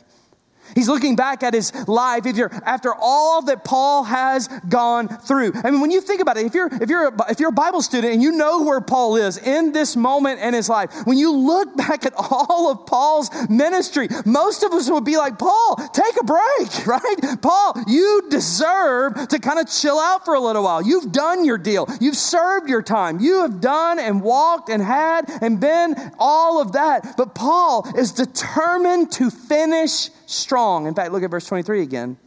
He's 0.75 0.89
looking 0.89 1.15
back 1.15 1.41
at 1.41 1.53
his 1.53 1.73
life 1.88 2.25
if 2.25 2.35
you're, 2.35 2.53
after 2.65 2.93
all 2.93 3.41
that 3.43 3.63
Paul 3.63 4.03
has 4.03 4.49
gone 4.67 5.07
through. 5.07 5.53
I 5.63 5.71
mean, 5.71 5.79
when 5.79 5.89
you 5.89 6.01
think 6.01 6.19
about 6.19 6.38
it, 6.38 6.45
if 6.45 6.53
you're, 6.53 6.69
if, 6.71 6.89
you're 6.89 7.07
a, 7.07 7.31
if 7.31 7.39
you're 7.39 7.49
a 7.49 7.53
Bible 7.53 7.81
student 7.81 8.13
and 8.13 8.21
you 8.21 8.33
know 8.33 8.63
where 8.63 8.81
Paul 8.81 9.15
is 9.15 9.38
in 9.38 9.71
this 9.71 9.95
moment 9.95 10.41
in 10.41 10.53
his 10.53 10.67
life, 10.67 10.91
when 11.05 11.17
you 11.17 11.31
look 11.31 11.75
back 11.77 12.05
at 12.05 12.13
all 12.17 12.71
of 12.71 12.85
Paul's 12.85 13.29
ministry, 13.49 14.09
most 14.25 14.63
of 14.63 14.73
us 14.73 14.89
would 14.89 15.05
be 15.05 15.15
like, 15.15 15.39
Paul, 15.39 15.77
take 15.93 16.19
a 16.19 16.25
break, 16.25 16.85
right? 16.85 17.41
Paul, 17.41 17.75
you 17.88 18.23
deserve 18.29 19.29
to 19.29 19.39
kind 19.39 19.59
of 19.59 19.69
chill 19.69 19.97
out 19.97 20.25
for 20.25 20.33
a 20.33 20.41
little 20.41 20.63
while. 20.63 20.81
You've 20.81 21.13
done 21.13 21.45
your 21.45 21.57
deal. 21.57 21.88
You've 22.01 22.17
served 22.17 22.69
your 22.69 22.81
time. 22.81 23.21
You 23.21 23.43
have 23.43 23.61
done 23.61 23.97
and 23.97 24.21
walked 24.21 24.69
and 24.69 24.83
had 24.83 25.29
and 25.41 25.59
been 25.59 25.95
all 26.19 26.59
of 26.59 26.73
that. 26.73 27.15
But 27.15 27.33
Paul 27.33 27.88
is 27.97 28.11
determined 28.11 29.13
to 29.13 29.29
finish 29.31 30.09
strong. 30.27 30.88
In 30.88 30.93
fact, 30.93 31.11
look 31.11 31.23
at 31.23 31.31
verse 31.31 31.45
23 31.47 31.81
again. 31.81 32.17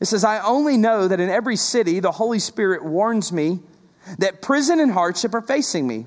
It 0.00 0.06
says, 0.06 0.24
I 0.24 0.40
only 0.40 0.76
know 0.76 1.06
that 1.08 1.20
in 1.20 1.28
every 1.28 1.56
city 1.56 2.00
the 2.00 2.10
Holy 2.10 2.38
Spirit 2.38 2.84
warns 2.84 3.32
me 3.32 3.60
that 4.18 4.42
prison 4.42 4.80
and 4.80 4.90
hardship 4.90 5.34
are 5.34 5.42
facing 5.42 5.86
me. 5.86 6.06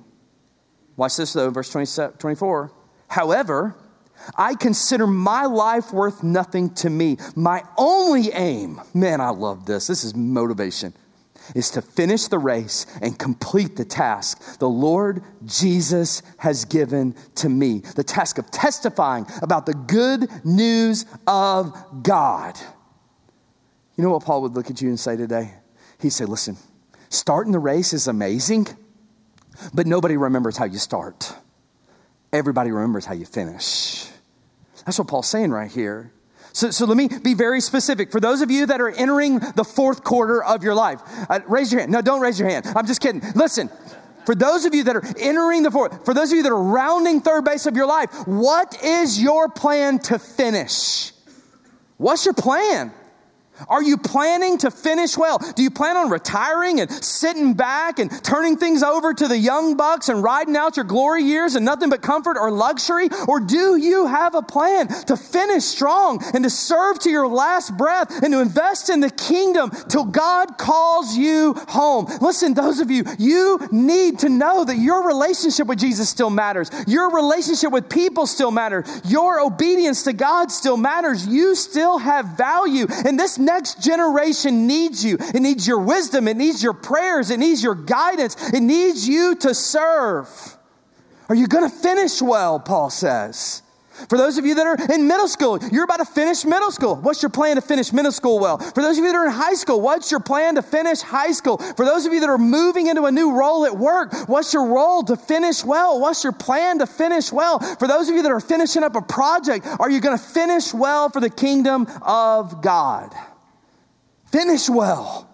Watch 0.98 1.18
this 1.18 1.34
though, 1.34 1.50
verse 1.50 1.70
24. 1.72 2.72
However, 3.08 3.76
I 4.38 4.56
consider 4.56 5.08
my 5.08 5.46
life 5.46 5.94
worth 5.94 6.24
nothing 6.24 6.74
to 6.76 6.90
me. 6.90 7.18
My 7.36 7.64
only 7.78 8.32
aim, 8.32 8.82
man, 8.94 9.22
I 9.22 9.30
love 9.30 9.66
this. 9.66 9.88
This 9.88 10.04
is 10.04 10.16
motivation 10.16 10.94
is 11.54 11.70
to 11.72 11.82
finish 11.82 12.28
the 12.28 12.40
race 12.40 12.86
and 13.02 13.18
complete 13.18 13.76
the 13.76 13.86
task 13.86 14.60
the 14.60 14.70
Lord 14.70 15.22
Jesus 15.46 16.22
has 16.38 16.66
given 16.66 17.16
to 17.36 17.50
me 17.50 17.80
the 17.96 18.04
task 18.04 18.38
of 18.38 18.50
testifying 18.52 19.26
about 19.42 19.66
the 19.66 19.74
good 19.74 20.30
news 20.46 21.06
of 21.28 21.74
God. 22.04 22.58
You 23.96 24.04
know 24.04 24.12
what 24.12 24.24
Paul 24.24 24.42
would 24.44 24.54
look 24.54 24.70
at 24.70 24.82
you 24.82 24.90
and 24.90 25.00
say 25.00 25.16
today? 25.16 25.54
He'd 26.00 26.12
say, 26.12 26.26
Listen, 26.26 26.58
starting 27.10 27.52
the 27.52 27.60
race 27.60 27.94
is 27.94 28.08
amazing, 28.08 28.68
but 29.74 29.88
nobody 29.88 30.18
remembers 30.18 30.58
how 30.58 30.66
you 30.66 30.78
start. 30.78 31.34
Everybody 32.34 32.72
remembers 32.72 33.06
how 33.06 33.14
you 33.14 33.26
finish. 33.26 34.08
That's 34.86 35.00
what 35.00 35.08
Paul's 35.08 35.30
saying 35.30 35.52
right 35.52 35.72
here. 35.72 36.12
So, 36.56 36.72
so 36.72 36.86
let 36.86 36.96
me 36.96 37.10
be 37.10 37.34
very 37.34 37.60
specific. 37.60 38.14
For 38.14 38.22
those 38.22 38.40
of 38.40 38.50
you 38.50 38.66
that 38.68 38.80
are 38.80 38.90
entering 38.90 39.40
the 39.40 39.66
fourth 39.66 40.06
quarter 40.06 40.42
of 40.42 40.64
your 40.64 40.74
life, 40.74 41.02
uh, 41.30 41.42
raise 41.50 41.70
your 41.70 41.82
hand. 41.82 41.92
No, 41.92 42.02
don't 42.02 42.22
raise 42.22 42.40
your 42.40 42.48
hand. 42.48 42.66
I'm 42.74 42.88
just 42.88 43.02
kidding. 43.02 43.22
Listen, 43.36 43.70
for 44.26 44.36
those 44.36 44.64
of 44.64 44.74
you 44.74 44.86
that 44.86 44.96
are 44.96 45.04
entering 45.20 45.64
the 45.64 45.72
fourth, 45.72 46.06
for 46.06 46.14
those 46.14 46.32
of 46.32 46.38
you 46.38 46.44
that 46.44 46.54
are 46.54 46.64
rounding 46.64 47.20
third 47.20 47.44
base 47.44 47.66
of 47.66 47.76
your 47.76 47.86
life, 47.86 48.10
what 48.26 48.82
is 48.82 49.22
your 49.22 49.50
plan 49.50 50.00
to 50.00 50.18
finish? 50.18 51.12
What's 51.98 52.24
your 52.24 52.34
plan? 52.34 52.94
Are 53.68 53.84
you 53.84 53.98
planning 53.98 54.58
to 54.60 54.72
finish 54.72 55.18
well? 55.18 55.40
Do 55.56 55.64
you 55.64 55.72
plan 55.72 55.98
on 55.98 56.10
retiring 56.10 56.80
and 56.80 56.92
sitting 56.92 57.54
back 57.54 58.00
and 58.00 58.12
turning 58.24 58.58
things 58.58 58.84
over 58.84 59.14
to 59.14 59.28
the 59.28 59.38
young 59.38 59.78
bucks 59.78 60.10
and 60.10 60.22
riding 60.24 60.56
out 60.56 60.78
your 60.78 60.86
glory 60.86 61.24
years 61.24 61.56
and 61.56 61.66
nothing 61.66 61.90
but 61.90 62.02
comfort 62.02 62.38
or 62.38 62.52
luxury? 62.52 63.10
Or 63.28 63.40
do 63.40 63.78
you 63.78 64.08
have 64.08 64.36
a 64.36 64.42
plan 64.42 64.88
to 65.06 65.18
finish 65.18 65.64
strong 65.64 66.24
and 66.34 66.44
to 66.44 66.50
serve 66.50 67.00
to 67.00 67.10
your 67.10 67.28
last 67.28 67.76
breath 67.78 68.24
and 68.24 68.34
to 68.34 68.42
invest 68.42 68.90
in 68.90 69.00
the 69.00 69.10
kingdom 69.10 69.72
till 69.90 70.06
God 70.06 70.58
calls 70.58 71.16
you 71.16 71.54
home? 71.68 72.08
Listen, 72.22 72.54
those 72.54 72.80
of 72.80 72.92
you, 72.92 73.04
you 73.18 73.60
need 73.72 74.20
to 74.20 74.30
know 74.30 74.66
that 74.66 74.78
your 74.78 75.08
relationship 75.08 75.68
with 75.68 75.80
Jesus 75.80 76.10
still 76.10 76.30
matters. 76.30 76.70
Your 76.88 77.14
relationship 77.14 77.72
with 77.72 77.90
people 77.90 78.28
still 78.28 78.52
matters. 78.52 78.86
Your 79.06 79.40
obedience 79.40 80.04
to 80.04 80.14
God 80.14 80.52
still 80.52 80.78
matters. 80.78 81.28
You 81.28 81.56
still 81.56 81.98
have 81.98 82.38
value. 82.38 82.88
And 83.06 83.20
this 83.20 83.38
next 83.46 83.82
generation 83.82 84.68
needs 84.68 85.04
you. 85.06 85.18
It 85.20 85.42
needs 85.42 85.68
your 85.68 85.80
wisdom. 85.80 86.28
It 86.28 86.38
needs 86.38 86.62
your 86.62 86.74
prayers. 86.74 87.30
It 87.30 87.40
needs 87.40 87.64
your 87.64 87.76
guidance. 87.76 88.36
It 88.54 88.62
needs 88.62 89.08
you 89.08 89.36
to 89.38 89.54
serve. 89.54 90.28
Are 91.30 91.36
you 91.36 91.48
going 91.48 91.70
to 91.70 91.76
finish 91.76 92.22
well? 92.22 92.60
Paul 92.60 92.90
says. 92.90 93.62
For 94.10 94.18
those 94.18 94.38
of 94.38 94.46
you 94.46 94.56
that 94.56 94.68
are 94.68 94.94
in 94.94 95.08
middle 95.08 95.28
school, 95.28 95.58
you're 95.72 95.86
about 95.86 96.00
to 96.00 96.06
finish 96.06 96.44
middle 96.44 96.72
school. 96.72 96.98
What's 96.98 97.24
your 97.24 97.30
plan 97.30 97.56
to 97.56 97.62
finish 97.62 97.94
middle 97.94 98.12
school 98.12 98.40
well? 98.40 98.58
For 98.58 98.82
those 98.82 98.98
of 98.98 99.06
you 99.06 99.12
that 99.12 99.18
are 99.18 99.26
in 99.26 99.32
high 99.32 99.54
school, 99.54 99.80
what's 99.80 100.12
your 100.12 100.20
plan 100.20 100.56
to 100.56 100.62
finish 100.62 101.02
high 101.02 101.32
school? 101.32 101.58
For 101.58 101.86
those 101.86 102.06
of 102.06 102.14
you 102.14 102.20
that 102.20 102.30
are 102.30 102.38
moving 102.38 102.88
into 102.88 103.06
a 103.06 103.12
new 103.12 103.38
role 103.38 103.66
at 103.66 103.78
work, 103.78 104.14
what's 104.28 104.54
your 104.54 104.68
role 104.68 105.04
to 105.04 105.16
finish 105.16 105.64
well? 105.64 106.02
What's 106.02 106.24
your 106.24 106.34
plan 106.34 106.80
to 106.80 106.88
finish 106.88 107.32
well? 107.32 107.60
For 107.60 107.88
those 107.88 108.10
of 108.10 108.16
you 108.16 108.24
that 108.24 108.32
are 108.32 108.42
finishing 108.42 108.84
up 108.84 108.96
a 108.96 109.02
project, 109.02 109.66
are 109.80 109.90
you 109.90 110.02
going 110.02 110.18
to 110.18 110.24
finish 110.24 110.74
well 110.74 111.10
for 111.10 111.22
the 111.22 111.30
kingdom 111.30 111.88
of 112.02 112.62
God? 112.62 113.16
Finish 114.36 114.70
well 114.70 115.30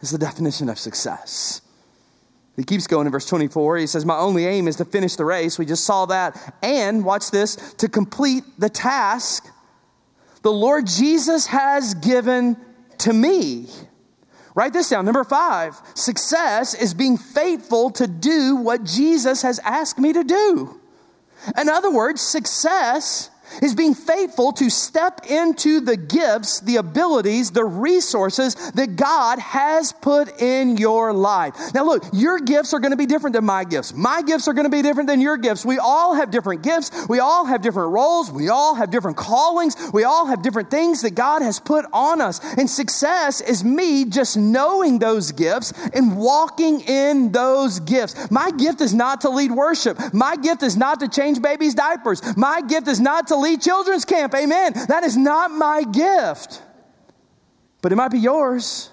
is 0.00 0.10
the 0.10 0.18
definition 0.18 0.68
of 0.68 0.78
success. 0.78 1.60
He 2.54 2.62
keeps 2.62 2.86
going 2.86 3.06
in 3.06 3.10
verse 3.10 3.26
24. 3.26 3.78
He 3.78 3.88
says, 3.88 4.04
My 4.04 4.16
only 4.16 4.46
aim 4.46 4.68
is 4.68 4.76
to 4.76 4.84
finish 4.84 5.16
the 5.16 5.24
race. 5.24 5.58
We 5.58 5.66
just 5.66 5.82
saw 5.82 6.06
that. 6.06 6.54
And, 6.62 7.04
watch 7.04 7.32
this, 7.32 7.56
to 7.78 7.88
complete 7.88 8.44
the 8.56 8.68
task 8.68 9.44
the 10.42 10.52
Lord 10.52 10.86
Jesus 10.86 11.46
has 11.48 11.94
given 11.94 12.56
to 12.98 13.12
me. 13.12 13.66
Write 14.54 14.72
this 14.72 14.88
down. 14.88 15.04
Number 15.04 15.24
five, 15.24 15.74
success 15.94 16.74
is 16.74 16.94
being 16.94 17.18
faithful 17.18 17.90
to 17.90 18.06
do 18.06 18.54
what 18.54 18.84
Jesus 18.84 19.42
has 19.42 19.58
asked 19.64 19.98
me 19.98 20.12
to 20.12 20.22
do. 20.22 20.80
In 21.60 21.68
other 21.68 21.90
words, 21.90 22.20
success 22.20 23.30
is 23.62 23.74
being 23.74 23.94
faithful 23.94 24.52
to 24.52 24.70
step 24.70 25.26
into 25.28 25.80
the 25.80 25.96
gifts, 25.96 26.60
the 26.60 26.76
abilities, 26.76 27.50
the 27.50 27.64
resources 27.64 28.54
that 28.72 28.96
God 28.96 29.38
has 29.38 29.92
put 29.92 30.40
in 30.40 30.76
your 30.76 31.12
life. 31.12 31.54
Now, 31.74 31.84
look, 31.84 32.04
your 32.12 32.38
gifts 32.38 32.72
are 32.74 32.80
going 32.80 32.92
to 32.92 32.96
be 32.96 33.06
different 33.06 33.34
than 33.34 33.44
my 33.44 33.64
gifts. 33.64 33.94
My 33.94 34.22
gifts 34.22 34.48
are 34.48 34.52
going 34.52 34.64
to 34.64 34.70
be 34.70 34.82
different 34.82 35.08
than 35.08 35.20
your 35.20 35.36
gifts. 35.36 35.64
We 35.64 35.78
all 35.78 36.14
have 36.14 36.30
different 36.30 36.62
gifts. 36.62 36.90
We 37.08 37.20
all 37.20 37.44
have 37.44 37.62
different 37.62 37.92
roles. 37.92 38.30
We 38.30 38.48
all 38.48 38.74
have 38.74 38.90
different 38.90 39.16
callings. 39.16 39.76
We 39.92 40.04
all 40.04 40.26
have 40.26 40.42
different 40.42 40.70
things 40.70 41.02
that 41.02 41.14
God 41.14 41.42
has 41.42 41.60
put 41.60 41.84
on 41.92 42.20
us. 42.20 42.40
And 42.56 42.68
success 42.68 43.40
is 43.40 43.64
me 43.64 44.04
just 44.04 44.36
knowing 44.36 44.98
those 44.98 45.32
gifts 45.32 45.72
and 45.94 46.16
walking 46.16 46.80
in 46.80 47.32
those 47.32 47.80
gifts. 47.80 48.30
My 48.30 48.50
gift 48.50 48.80
is 48.80 48.94
not 48.94 49.22
to 49.22 49.30
lead 49.30 49.52
worship. 49.52 49.98
My 50.12 50.36
gift 50.36 50.62
is 50.62 50.76
not 50.76 51.00
to 51.00 51.08
change 51.08 51.40
babies' 51.40 51.74
diapers. 51.74 52.22
My 52.36 52.60
gift 52.60 52.88
is 52.88 53.00
not 53.00 53.28
to 53.28 53.36
lead 53.38 53.60
children's 53.60 54.04
camp. 54.04 54.34
Amen. 54.34 54.72
That 54.88 55.04
is 55.04 55.16
not 55.16 55.50
my 55.50 55.84
gift, 55.84 56.62
but 57.82 57.92
it 57.92 57.96
might 57.96 58.10
be 58.10 58.18
yours. 58.18 58.90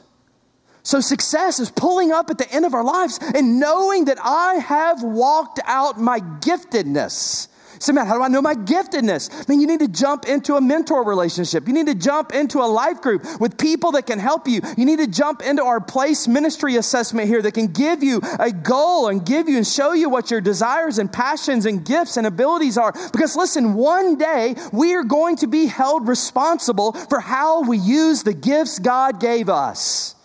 So, 0.83 0.99
success 0.99 1.59
is 1.59 1.71
pulling 1.71 2.11
up 2.11 2.29
at 2.29 2.37
the 2.37 2.49
end 2.51 2.63
of 2.63 2.75
our 2.75 2.83
lives 2.83 3.19
and 3.33 3.59
knowing 3.59 4.05
that 4.05 4.19
I 4.21 4.55
have 4.55 5.01
walked 5.01 5.59
out 5.65 5.99
my 5.99 6.19
giftedness. 6.19 7.47
Man, 7.93 8.05
how 8.07 8.15
do 8.15 8.23
I 8.23 8.27
know 8.27 8.41
my 8.41 8.55
giftedness? 8.55 9.31
I 9.31 9.45
mean, 9.47 9.61
you 9.61 9.67
need 9.67 9.79
to 9.79 9.87
jump 9.87 10.25
into 10.25 10.55
a 10.55 10.61
mentor 10.61 11.03
relationship. 11.03 11.67
You 11.67 11.73
need 11.73 11.87
to 11.87 11.95
jump 11.95 12.33
into 12.33 12.59
a 12.59 12.67
life 12.67 13.01
group 13.01 13.23
with 13.39 13.57
people 13.57 13.91
that 13.93 14.07
can 14.07 14.19
help 14.19 14.47
you. 14.47 14.61
You 14.77 14.85
need 14.85 14.99
to 14.99 15.07
jump 15.07 15.41
into 15.41 15.63
our 15.63 15.79
place 15.79 16.27
ministry 16.27 16.77
assessment 16.77 17.27
here 17.27 17.41
that 17.41 17.53
can 17.53 17.67
give 17.67 18.03
you 18.03 18.21
a 18.39 18.51
goal 18.51 19.09
and 19.09 19.25
give 19.25 19.47
you 19.47 19.57
and 19.57 19.67
show 19.67 19.93
you 19.93 20.09
what 20.09 20.31
your 20.31 20.41
desires 20.41 20.97
and 20.99 21.11
passions 21.11 21.65
and 21.65 21.85
gifts 21.85 22.17
and 22.17 22.25
abilities 22.25 22.77
are. 22.77 22.93
Because 23.11 23.35
listen, 23.35 23.75
one 23.75 24.17
day 24.17 24.55
we 24.71 24.95
are 24.95 25.03
going 25.03 25.37
to 25.37 25.47
be 25.47 25.65
held 25.65 26.07
responsible 26.07 26.93
for 26.93 27.19
how 27.19 27.63
we 27.63 27.77
use 27.77 28.23
the 28.23 28.33
gifts 28.33 28.79
God 28.79 29.19
gave 29.19 29.49
us. 29.49 30.15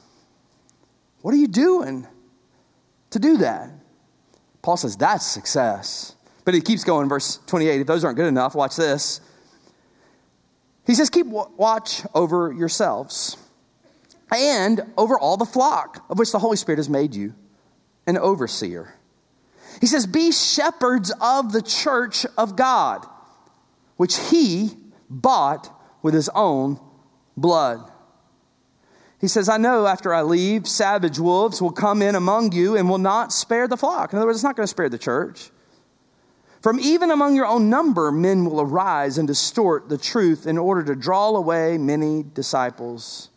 What 1.22 1.34
are 1.34 1.38
you 1.38 1.48
doing 1.48 2.06
to 3.10 3.18
do 3.18 3.38
that? 3.38 3.70
Paul 4.62 4.76
says 4.76 4.96
that's 4.96 5.26
success. 5.26 6.14
But 6.50 6.56
he 6.56 6.62
keeps 6.62 6.82
going, 6.82 7.08
verse 7.08 7.38
28. 7.46 7.82
If 7.82 7.86
those 7.86 8.02
aren't 8.02 8.16
good 8.16 8.26
enough, 8.26 8.56
watch 8.56 8.74
this. 8.74 9.20
He 10.84 10.96
says, 10.96 11.08
Keep 11.08 11.26
watch 11.28 12.02
over 12.12 12.52
yourselves 12.52 13.36
and 14.32 14.80
over 14.98 15.16
all 15.16 15.36
the 15.36 15.44
flock 15.44 16.04
of 16.10 16.18
which 16.18 16.32
the 16.32 16.40
Holy 16.40 16.56
Spirit 16.56 16.78
has 16.78 16.88
made 16.88 17.14
you 17.14 17.36
an 18.08 18.18
overseer. 18.18 18.92
He 19.80 19.86
says, 19.86 20.08
Be 20.08 20.32
shepherds 20.32 21.12
of 21.20 21.52
the 21.52 21.62
church 21.62 22.26
of 22.36 22.56
God, 22.56 23.06
which 23.96 24.18
he 24.18 24.70
bought 25.08 25.72
with 26.02 26.14
his 26.14 26.28
own 26.30 26.80
blood. 27.36 27.88
He 29.20 29.28
says, 29.28 29.48
I 29.48 29.56
know 29.56 29.86
after 29.86 30.12
I 30.12 30.22
leave, 30.22 30.66
savage 30.66 31.20
wolves 31.20 31.62
will 31.62 31.70
come 31.70 32.02
in 32.02 32.16
among 32.16 32.50
you 32.50 32.76
and 32.76 32.90
will 32.90 32.98
not 32.98 33.32
spare 33.32 33.68
the 33.68 33.76
flock. 33.76 34.12
In 34.12 34.18
other 34.18 34.26
words, 34.26 34.38
it's 34.38 34.42
not 34.42 34.56
going 34.56 34.64
to 34.64 34.68
spare 34.68 34.88
the 34.88 34.98
church. 34.98 35.52
From 36.60 36.78
even 36.78 37.10
among 37.10 37.36
your 37.36 37.46
own 37.46 37.70
number, 37.70 38.12
men 38.12 38.44
will 38.44 38.60
arise 38.60 39.16
and 39.16 39.26
distort 39.26 39.88
the 39.88 39.96
truth 39.96 40.46
in 40.46 40.58
order 40.58 40.82
to 40.84 40.94
draw 40.94 41.28
away 41.28 41.78
many 41.78 42.22
disciples. 42.22 43.30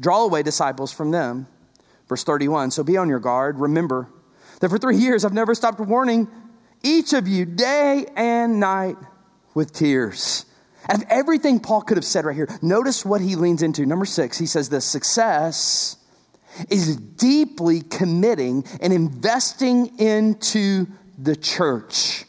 Draw 0.00 0.24
away 0.24 0.42
disciples 0.42 0.90
from 0.90 1.10
them. 1.10 1.46
Verse 2.08 2.24
31 2.24 2.70
So 2.70 2.82
be 2.82 2.96
on 2.96 3.08
your 3.08 3.20
guard. 3.20 3.60
Remember 3.60 4.08
that 4.60 4.70
for 4.70 4.78
three 4.78 4.96
years 4.96 5.24
I've 5.24 5.34
never 5.34 5.54
stopped 5.54 5.78
warning 5.78 6.26
each 6.82 7.12
of 7.12 7.28
you 7.28 7.44
day 7.44 8.06
and 8.16 8.60
night 8.60 8.96
with 9.54 9.72
tears. 9.72 10.46
And 10.88 11.04
everything 11.08 11.60
Paul 11.60 11.82
could 11.82 11.96
have 11.96 12.04
said 12.04 12.24
right 12.24 12.36
here, 12.36 12.48
notice 12.60 13.04
what 13.04 13.20
he 13.20 13.36
leans 13.36 13.62
into. 13.62 13.86
Number 13.86 14.04
six, 14.04 14.38
he 14.38 14.46
says 14.46 14.68
this 14.68 14.84
success 14.84 15.96
is 16.70 16.96
deeply 16.96 17.80
committing 17.80 18.64
and 18.80 18.92
investing 18.92 19.98
into 19.98 20.86
the 21.18 21.36
church 21.36 22.24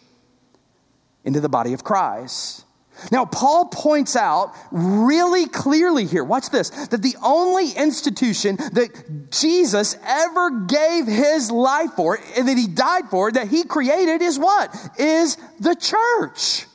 into 1.25 1.41
the 1.41 1.49
body 1.49 1.73
of 1.73 1.83
Christ. 1.83 2.65
Now, 3.11 3.25
Paul 3.25 3.65
points 3.65 4.15
out 4.15 4.53
really 4.71 5.47
clearly 5.47 6.05
here, 6.05 6.23
watch 6.23 6.49
this, 6.49 6.69
that 6.69 7.01
the 7.01 7.15
only 7.21 7.71
institution 7.71 8.55
that 8.55 9.31
Jesus 9.31 9.97
ever 10.01 10.61
gave 10.61 11.05
his 11.05 11.51
life 11.51 11.91
for, 11.97 12.17
and 12.38 12.47
that 12.47 12.57
he 12.57 12.67
died 12.67 13.09
for, 13.09 13.31
that 13.31 13.49
he 13.49 13.65
created 13.65 14.21
is 14.21 14.39
what? 14.39 14.73
Is 14.97 15.38
the 15.59 15.75
church. 15.75 16.67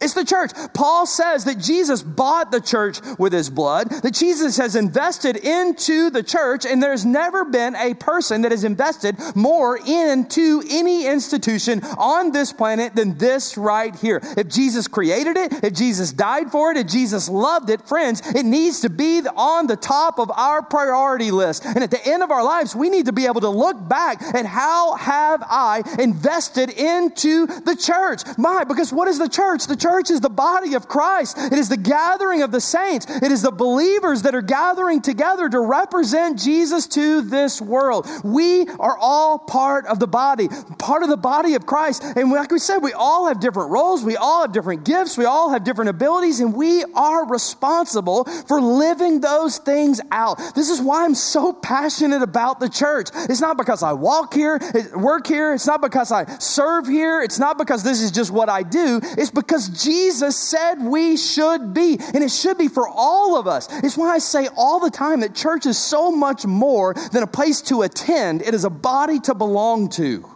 It's 0.00 0.14
the 0.14 0.24
church. 0.24 0.52
Paul 0.74 1.06
says 1.06 1.44
that 1.44 1.58
Jesus 1.58 2.02
bought 2.02 2.52
the 2.52 2.60
church 2.60 3.00
with 3.18 3.32
his 3.32 3.50
blood, 3.50 3.90
that 3.90 4.14
Jesus 4.14 4.56
has 4.56 4.76
invested 4.76 5.36
into 5.36 6.10
the 6.10 6.22
church, 6.22 6.64
and 6.64 6.80
there's 6.80 7.04
never 7.04 7.44
been 7.44 7.74
a 7.74 7.94
person 7.94 8.42
that 8.42 8.52
has 8.52 8.62
invested 8.62 9.16
more 9.34 9.76
into 9.76 10.62
any 10.70 11.08
institution 11.08 11.82
on 11.98 12.30
this 12.30 12.52
planet 12.52 12.94
than 12.94 13.18
this 13.18 13.58
right 13.58 13.94
here. 13.96 14.20
If 14.36 14.46
Jesus 14.46 14.86
created 14.86 15.36
it, 15.36 15.64
if 15.64 15.74
Jesus 15.74 16.12
died 16.12 16.52
for 16.52 16.70
it, 16.70 16.76
if 16.76 16.86
Jesus 16.86 17.28
loved 17.28 17.68
it, 17.68 17.82
friends, 17.88 18.22
it 18.36 18.44
needs 18.44 18.82
to 18.82 18.90
be 18.90 19.22
on 19.34 19.66
the 19.66 19.76
top 19.76 20.20
of 20.20 20.30
our 20.30 20.62
priority 20.62 21.32
list. 21.32 21.66
And 21.66 21.78
at 21.82 21.90
the 21.90 22.06
end 22.06 22.22
of 22.22 22.30
our 22.30 22.44
lives, 22.44 22.76
we 22.76 22.88
need 22.88 23.06
to 23.06 23.12
be 23.12 23.26
able 23.26 23.40
to 23.40 23.48
look 23.48 23.76
back 23.88 24.22
at 24.22 24.46
how 24.46 24.94
have 24.94 25.42
I 25.42 25.82
invested 25.98 26.70
into 26.70 27.46
the 27.46 27.74
church? 27.74 28.22
My, 28.38 28.62
because 28.62 28.92
what 28.92 29.08
is 29.08 29.18
the 29.18 29.28
church? 29.28 29.66
The 29.66 29.74
church 29.74 29.87
church 29.88 30.10
is 30.10 30.20
the 30.20 30.28
body 30.28 30.74
of 30.74 30.86
Christ. 30.86 31.38
It 31.38 31.54
is 31.54 31.68
the 31.68 31.76
gathering 31.76 32.42
of 32.42 32.50
the 32.52 32.60
saints. 32.60 33.06
It 33.08 33.32
is 33.32 33.42
the 33.42 33.50
believers 33.50 34.22
that 34.22 34.34
are 34.34 34.42
gathering 34.42 35.00
together 35.00 35.48
to 35.48 35.60
represent 35.60 36.38
Jesus 36.38 36.86
to 36.88 37.22
this 37.22 37.60
world. 37.60 38.06
We 38.22 38.68
are 38.68 38.96
all 38.98 39.38
part 39.38 39.86
of 39.86 39.98
the 39.98 40.06
body, 40.06 40.48
part 40.78 41.02
of 41.02 41.08
the 41.08 41.16
body 41.16 41.54
of 41.54 41.64
Christ. 41.64 42.02
And 42.04 42.30
like 42.30 42.50
we 42.50 42.58
said, 42.58 42.78
we 42.78 42.92
all 42.92 43.28
have 43.28 43.40
different 43.40 43.70
roles. 43.70 44.04
We 44.04 44.16
all 44.16 44.42
have 44.42 44.52
different 44.52 44.84
gifts. 44.84 45.16
We 45.16 45.24
all 45.24 45.50
have 45.50 45.64
different 45.64 45.88
abilities, 45.88 46.40
and 46.40 46.54
we 46.54 46.84
are 46.94 47.26
responsible 47.26 48.24
for 48.24 48.60
living 48.60 49.20
those 49.20 49.58
things 49.58 50.00
out. 50.10 50.38
This 50.54 50.68
is 50.68 50.80
why 50.82 51.04
I'm 51.04 51.14
so 51.14 51.52
passionate 51.52 52.22
about 52.22 52.60
the 52.60 52.68
church. 52.68 53.08
It's 53.14 53.40
not 53.40 53.56
because 53.56 53.82
I 53.82 53.94
walk 53.94 54.34
here, 54.34 54.60
work 54.94 55.26
here. 55.26 55.54
It's 55.54 55.66
not 55.66 55.80
because 55.80 56.12
I 56.12 56.26
serve 56.38 56.86
here. 56.86 57.22
It's 57.22 57.38
not 57.38 57.56
because 57.56 57.82
this 57.82 58.02
is 58.02 58.10
just 58.10 58.30
what 58.30 58.48
I 58.50 58.62
do. 58.62 59.00
It's 59.16 59.30
because 59.30 59.77
Jesus 59.78 60.36
said 60.36 60.82
we 60.82 61.16
should 61.16 61.72
be, 61.72 61.98
and 61.98 62.22
it 62.22 62.30
should 62.30 62.58
be 62.58 62.68
for 62.68 62.88
all 62.88 63.38
of 63.38 63.46
us. 63.46 63.68
It's 63.84 63.96
why 63.96 64.10
I 64.10 64.18
say 64.18 64.48
all 64.56 64.80
the 64.80 64.90
time 64.90 65.20
that 65.20 65.34
church 65.34 65.66
is 65.66 65.78
so 65.78 66.10
much 66.10 66.44
more 66.44 66.94
than 67.12 67.22
a 67.22 67.26
place 67.26 67.62
to 67.62 67.82
attend, 67.82 68.42
it 68.42 68.54
is 68.54 68.64
a 68.64 68.70
body 68.70 69.20
to 69.20 69.34
belong 69.34 69.88
to. 69.90 70.28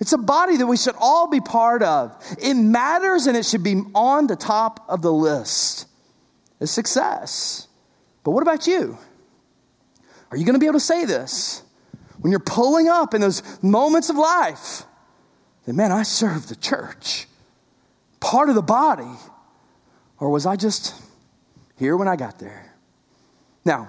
It's 0.00 0.12
a 0.12 0.18
body 0.18 0.56
that 0.56 0.66
we 0.66 0.76
should 0.76 0.96
all 0.98 1.28
be 1.28 1.40
part 1.40 1.82
of. 1.82 2.16
It 2.42 2.54
matters 2.54 3.26
and 3.26 3.36
it 3.36 3.46
should 3.46 3.62
be 3.62 3.80
on 3.94 4.26
the 4.26 4.36
top 4.36 4.84
of 4.88 5.02
the 5.02 5.12
list. 5.12 5.86
It's 6.60 6.72
success. 6.72 7.68
But 8.22 8.32
what 8.32 8.42
about 8.42 8.66
you? 8.66 8.98
Are 10.30 10.36
you 10.36 10.44
going 10.44 10.54
to 10.54 10.58
be 10.58 10.66
able 10.66 10.80
to 10.80 10.84
say 10.84 11.04
this 11.04 11.62
when 12.18 12.30
you're 12.30 12.40
pulling 12.40 12.88
up 12.88 13.14
in 13.14 13.20
those 13.20 13.42
moments 13.62 14.10
of 14.10 14.16
life? 14.16 14.82
That, 15.66 15.74
man, 15.74 15.92
I 15.92 16.02
serve 16.02 16.48
the 16.48 16.56
church, 16.56 17.26
part 18.20 18.48
of 18.48 18.54
the 18.54 18.62
body. 18.62 19.10
Or 20.18 20.30
was 20.30 20.46
I 20.46 20.56
just 20.56 20.94
here 21.76 21.96
when 21.96 22.08
I 22.08 22.16
got 22.16 22.38
there? 22.38 22.74
Now, 23.64 23.88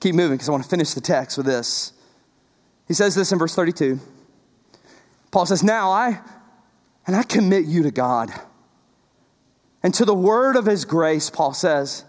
keep 0.00 0.14
moving 0.14 0.36
because 0.36 0.48
I 0.48 0.52
want 0.52 0.64
to 0.64 0.70
finish 0.70 0.94
the 0.94 1.00
text 1.00 1.36
with 1.36 1.46
this. 1.46 1.92
He 2.88 2.94
says 2.94 3.14
this 3.14 3.32
in 3.32 3.38
verse 3.38 3.54
32. 3.54 4.00
Paul 5.30 5.46
says, 5.46 5.62
Now 5.62 5.90
I, 5.90 6.20
and 7.06 7.14
I 7.14 7.22
commit 7.22 7.66
you 7.66 7.84
to 7.84 7.90
God 7.90 8.30
and 9.82 9.94
to 9.94 10.04
the 10.04 10.14
word 10.14 10.56
of 10.56 10.66
his 10.66 10.84
grace, 10.84 11.30
Paul 11.30 11.54
says, 11.54 12.04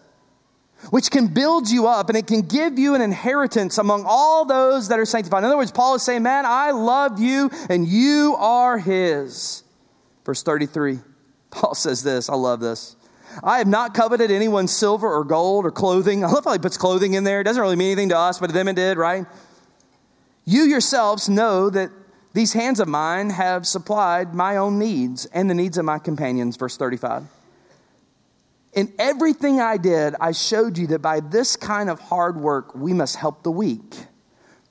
which 0.89 1.11
can 1.11 1.27
build 1.27 1.69
you 1.69 1.87
up 1.87 2.09
and 2.09 2.17
it 2.17 2.25
can 2.25 2.41
give 2.41 2.79
you 2.79 2.95
an 2.95 3.01
inheritance 3.01 3.77
among 3.77 4.03
all 4.05 4.45
those 4.45 4.87
that 4.87 4.99
are 4.99 5.05
sanctified. 5.05 5.39
In 5.39 5.45
other 5.45 5.57
words, 5.57 5.71
Paul 5.71 5.95
is 5.95 6.01
saying, 6.01 6.23
Man, 6.23 6.43
I 6.45 6.71
love 6.71 7.19
you 7.19 7.51
and 7.69 7.87
you 7.87 8.35
are 8.39 8.79
his. 8.79 9.63
Verse 10.25 10.41
33, 10.43 10.99
Paul 11.51 11.75
says 11.75 12.03
this, 12.03 12.29
I 12.29 12.35
love 12.35 12.59
this. 12.59 12.95
I 13.43 13.59
have 13.59 13.67
not 13.67 13.93
coveted 13.93 14.31
anyone's 14.31 14.75
silver 14.75 15.07
or 15.07 15.23
gold 15.23 15.65
or 15.65 15.71
clothing. 15.71 16.23
I 16.23 16.27
love 16.31 16.43
how 16.43 16.53
he 16.53 16.59
puts 16.59 16.77
clothing 16.77 17.13
in 17.13 17.23
there. 17.23 17.41
It 17.41 17.43
doesn't 17.45 17.61
really 17.61 17.75
mean 17.75 17.91
anything 17.91 18.09
to 18.09 18.17
us, 18.17 18.39
but 18.39 18.47
to 18.47 18.53
them 18.53 18.67
it 18.67 18.75
did, 18.75 18.97
right? 18.97 19.25
You 20.43 20.63
yourselves 20.63 21.29
know 21.29 21.69
that 21.69 21.91
these 22.33 22.53
hands 22.53 22.79
of 22.79 22.87
mine 22.87 23.29
have 23.29 23.67
supplied 23.67 24.33
my 24.33 24.57
own 24.57 24.79
needs 24.79 25.25
and 25.27 25.49
the 25.49 25.53
needs 25.53 25.77
of 25.77 25.85
my 25.85 25.99
companions. 25.99 26.57
Verse 26.57 26.77
35. 26.77 27.23
In 28.73 28.93
everything 28.97 29.59
I 29.59 29.77
did, 29.77 30.15
I 30.19 30.31
showed 30.31 30.77
you 30.77 30.87
that 30.87 30.99
by 31.01 31.19
this 31.19 31.57
kind 31.57 31.89
of 31.89 31.99
hard 31.99 32.37
work, 32.37 32.73
we 32.73 32.93
must 32.93 33.17
help 33.17 33.43
the 33.43 33.51
weak. 33.51 33.95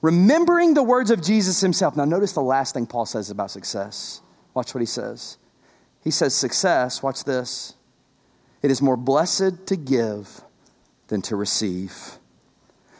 Remembering 0.00 0.72
the 0.72 0.82
words 0.82 1.10
of 1.10 1.22
Jesus 1.22 1.60
himself. 1.60 1.96
Now, 1.96 2.06
notice 2.06 2.32
the 2.32 2.40
last 2.40 2.72
thing 2.72 2.86
Paul 2.86 3.04
says 3.04 3.30
about 3.30 3.50
success. 3.50 4.22
Watch 4.54 4.74
what 4.74 4.80
he 4.80 4.86
says. 4.86 5.36
He 6.02 6.10
says, 6.10 6.34
Success, 6.34 7.02
watch 7.02 7.24
this. 7.24 7.74
It 8.62 8.70
is 8.70 8.82
more 8.82 8.96
blessed 8.96 9.66
to 9.66 9.76
give 9.76 10.42
than 11.08 11.22
to 11.22 11.36
receive. 11.36 12.18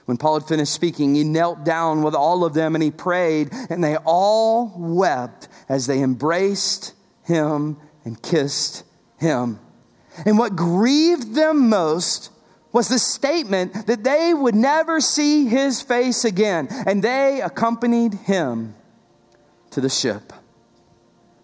When 0.07 0.17
Paul 0.17 0.41
had 0.41 0.49
finished 0.49 0.73
speaking, 0.73 1.15
he 1.15 1.23
knelt 1.23 1.65
down 1.65 2.03
with 2.03 2.15
all 2.15 2.45
of 2.45 2.55
them 2.55 2.75
and 2.75 2.83
he 2.83 2.91
prayed, 2.91 3.51
and 3.69 3.83
they 3.83 3.97
all 3.97 4.73
wept 4.77 5.49
as 5.69 5.87
they 5.87 6.03
embraced 6.03 6.95
him 7.23 7.77
and 8.05 8.21
kissed 8.21 8.85
him. 9.19 9.61
And 10.27 10.37
what 10.39 10.57
grieved 10.57 11.35
them 11.35 11.69
most 11.69 12.31
was 12.73 12.89
the 12.89 12.99
statement 12.99 13.87
that 13.87 14.05
they 14.05 14.35
would 14.35 14.55
never 14.55 15.01
see 15.01 15.47
his 15.47 15.81
face 15.81 16.25
again, 16.25 16.69
and 16.87 17.03
they 17.03 17.41
accompanied 17.41 18.15
him 18.15 18.75
to 19.71 19.81
the 19.81 19.89
ship. 19.89 20.33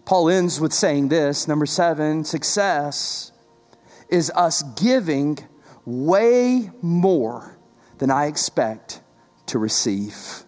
Paul 0.07 0.29
ends 0.29 0.61
with 0.61 0.71
saying 0.71 1.09
this 1.09 1.49
number 1.49 1.65
seven 1.65 2.23
success 2.23 3.33
is 4.07 4.31
us 4.33 4.63
giving 4.81 5.37
way 5.85 6.71
more 6.81 7.59
than 7.97 8.09
I 8.09 8.27
expect 8.27 9.01
to 9.47 9.59
receive. 9.59 10.45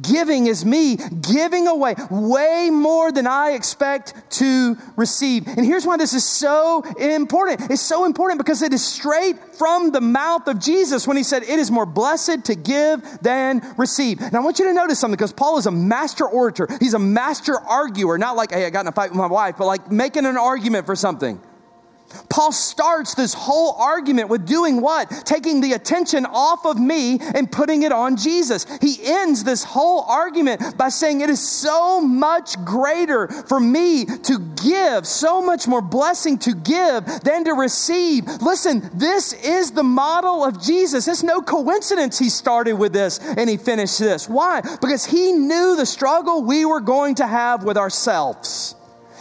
Giving 0.00 0.46
is 0.46 0.64
me 0.64 0.96
giving 0.96 1.66
away 1.66 1.94
way 2.10 2.70
more 2.70 3.12
than 3.12 3.26
I 3.26 3.50
expect 3.52 4.14
to 4.32 4.76
receive. 4.96 5.46
And 5.46 5.64
here's 5.64 5.86
why 5.86 5.96
this 5.96 6.14
is 6.14 6.24
so 6.24 6.82
important. 6.98 7.70
It's 7.70 7.82
so 7.82 8.04
important 8.04 8.38
because 8.38 8.62
it 8.62 8.72
is 8.72 8.84
straight 8.84 9.36
from 9.56 9.92
the 9.92 10.00
mouth 10.00 10.46
of 10.48 10.58
Jesus 10.58 11.06
when 11.06 11.16
he 11.16 11.22
said, 11.22 11.42
It 11.42 11.58
is 11.58 11.70
more 11.70 11.86
blessed 11.86 12.44
to 12.46 12.54
give 12.54 13.02
than 13.22 13.62
receive. 13.76 14.20
And 14.20 14.34
I 14.34 14.40
want 14.40 14.58
you 14.58 14.66
to 14.66 14.72
notice 14.72 14.98
something 14.98 15.16
because 15.16 15.32
Paul 15.32 15.58
is 15.58 15.66
a 15.66 15.70
master 15.70 16.26
orator. 16.26 16.68
He's 16.80 16.94
a 16.94 16.98
master 16.98 17.58
arguer, 17.58 18.18
not 18.18 18.36
like, 18.36 18.52
Hey, 18.52 18.66
I 18.66 18.70
got 18.70 18.80
in 18.80 18.88
a 18.88 18.92
fight 18.92 19.10
with 19.10 19.18
my 19.18 19.26
wife, 19.26 19.56
but 19.58 19.66
like 19.66 19.90
making 19.90 20.26
an 20.26 20.36
argument 20.36 20.86
for 20.86 20.96
something. 20.96 21.40
Paul 22.28 22.52
starts 22.52 23.14
this 23.14 23.34
whole 23.34 23.72
argument 23.72 24.28
with 24.28 24.46
doing 24.46 24.80
what? 24.80 25.10
Taking 25.24 25.60
the 25.60 25.72
attention 25.72 26.26
off 26.26 26.64
of 26.66 26.78
me 26.78 27.18
and 27.20 27.50
putting 27.50 27.82
it 27.82 27.92
on 27.92 28.16
Jesus. 28.16 28.66
He 28.80 28.98
ends 29.04 29.44
this 29.44 29.64
whole 29.64 30.02
argument 30.02 30.76
by 30.76 30.88
saying, 30.88 31.20
It 31.20 31.30
is 31.30 31.46
so 31.46 32.00
much 32.00 32.62
greater 32.64 33.28
for 33.28 33.60
me 33.60 34.04
to 34.04 34.38
give, 34.62 35.06
so 35.06 35.40
much 35.40 35.66
more 35.66 35.82
blessing 35.82 36.38
to 36.38 36.54
give 36.54 37.04
than 37.22 37.44
to 37.44 37.52
receive. 37.52 38.26
Listen, 38.40 38.90
this 38.94 39.32
is 39.32 39.70
the 39.70 39.82
model 39.82 40.44
of 40.44 40.62
Jesus. 40.62 41.08
It's 41.08 41.22
no 41.22 41.40
coincidence 41.40 42.18
he 42.18 42.28
started 42.28 42.74
with 42.74 42.92
this 42.92 43.18
and 43.18 43.48
he 43.48 43.56
finished 43.56 43.98
this. 43.98 44.28
Why? 44.28 44.60
Because 44.60 45.04
he 45.04 45.32
knew 45.32 45.76
the 45.76 45.86
struggle 45.86 46.42
we 46.42 46.64
were 46.64 46.80
going 46.80 47.16
to 47.16 47.26
have 47.26 47.64
with 47.64 47.76
ourselves. 47.76 48.74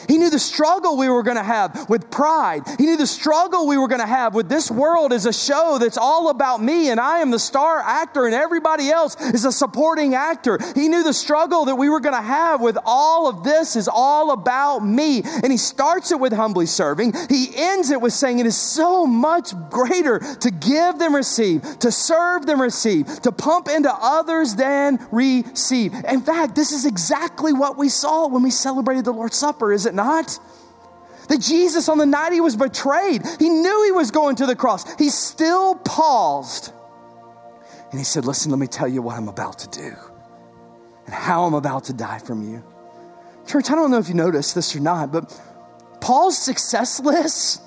He 0.07 0.17
knew 0.17 0.29
the 0.29 0.39
struggle 0.39 0.97
we 0.97 1.09
were 1.09 1.23
going 1.23 1.37
to 1.37 1.43
have 1.43 1.89
with 1.89 2.09
pride. 2.09 2.63
He 2.77 2.85
knew 2.85 2.97
the 2.97 3.07
struggle 3.07 3.67
we 3.67 3.77
were 3.77 3.87
going 3.87 4.01
to 4.01 4.07
have 4.07 4.35
with 4.35 4.49
this 4.49 4.69
world 4.69 5.13
is 5.13 5.25
a 5.25 5.33
show 5.33 5.77
that's 5.79 5.97
all 5.97 6.29
about 6.29 6.61
me 6.61 6.89
and 6.89 6.99
I 6.99 7.19
am 7.19 7.31
the 7.31 7.39
star 7.39 7.79
actor 7.79 8.25
and 8.25 8.35
everybody 8.35 8.89
else 8.89 9.19
is 9.21 9.45
a 9.45 9.51
supporting 9.51 10.15
actor. 10.15 10.59
He 10.75 10.87
knew 10.87 11.03
the 11.03 11.13
struggle 11.13 11.65
that 11.65 11.75
we 11.75 11.89
were 11.89 11.99
going 11.99 12.15
to 12.15 12.21
have 12.21 12.61
with 12.61 12.77
all 12.85 13.27
of 13.27 13.43
this 13.43 13.75
is 13.75 13.89
all 13.91 14.31
about 14.31 14.79
me. 14.79 15.21
And 15.23 15.51
he 15.51 15.57
starts 15.57 16.11
it 16.11 16.19
with 16.19 16.33
humbly 16.33 16.65
serving. 16.65 17.13
He 17.29 17.49
ends 17.55 17.91
it 17.91 18.01
with 18.01 18.13
saying 18.13 18.39
it 18.39 18.45
is 18.45 18.57
so 18.57 19.05
much 19.05 19.53
greater 19.69 20.19
to 20.19 20.51
give 20.51 20.99
than 20.99 21.13
receive, 21.13 21.79
to 21.79 21.91
serve 21.91 22.45
than 22.45 22.59
receive, 22.59 23.21
to 23.21 23.31
pump 23.31 23.67
into 23.69 23.93
others 23.93 24.55
than 24.55 24.99
receive. 25.11 25.93
In 26.07 26.21
fact, 26.21 26.55
this 26.55 26.71
is 26.71 26.85
exactly 26.85 27.53
what 27.53 27.77
we 27.77 27.89
saw 27.89 28.27
when 28.27 28.43
we 28.43 28.51
celebrated 28.51 29.05
the 29.05 29.11
Lord's 29.11 29.37
Supper, 29.37 29.71
is 29.73 29.85
it 29.85 29.92
it 29.93 29.95
not? 29.95 30.39
That 31.29 31.39
Jesus, 31.39 31.87
on 31.87 31.97
the 31.97 32.05
night 32.05 32.33
he 32.33 32.41
was 32.41 32.55
betrayed, 32.55 33.21
he 33.39 33.47
knew 33.47 33.83
he 33.85 33.91
was 33.91 34.11
going 34.11 34.35
to 34.37 34.45
the 34.45 34.55
cross. 34.55 34.83
He 34.95 35.09
still 35.09 35.75
paused 35.75 36.73
and 37.91 37.99
he 37.99 38.03
said, 38.03 38.25
Listen, 38.25 38.51
let 38.51 38.59
me 38.59 38.67
tell 38.67 38.87
you 38.87 39.01
what 39.01 39.15
I'm 39.15 39.29
about 39.29 39.59
to 39.59 39.69
do 39.69 39.95
and 41.05 41.13
how 41.13 41.45
I'm 41.45 41.53
about 41.53 41.85
to 41.85 41.93
die 41.93 42.19
from 42.19 42.41
you. 42.41 42.63
Church, 43.47 43.69
I 43.69 43.75
don't 43.75 43.91
know 43.91 43.99
if 43.99 44.09
you 44.09 44.15
noticed 44.15 44.55
this 44.55 44.75
or 44.75 44.79
not, 44.79 45.11
but 45.11 45.39
Paul's 46.01 46.37
success 46.37 46.99
list 46.99 47.61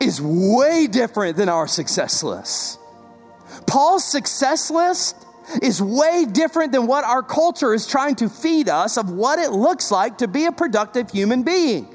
is 0.00 0.20
way 0.22 0.86
different 0.86 1.36
than 1.36 1.48
our 1.48 1.68
success 1.68 2.22
list. 2.22 2.78
Paul's 3.66 4.04
success 4.04 4.70
list 4.70 5.16
is 5.60 5.82
way 5.82 6.24
different 6.24 6.72
than 6.72 6.86
what 6.86 7.04
our 7.04 7.22
culture 7.22 7.74
is 7.74 7.86
trying 7.86 8.14
to 8.16 8.28
feed 8.28 8.68
us 8.68 8.96
of 8.96 9.10
what 9.10 9.38
it 9.38 9.50
looks 9.50 9.90
like 9.90 10.18
to 10.18 10.28
be 10.28 10.46
a 10.46 10.52
productive 10.52 11.10
human 11.10 11.42
being. 11.42 11.88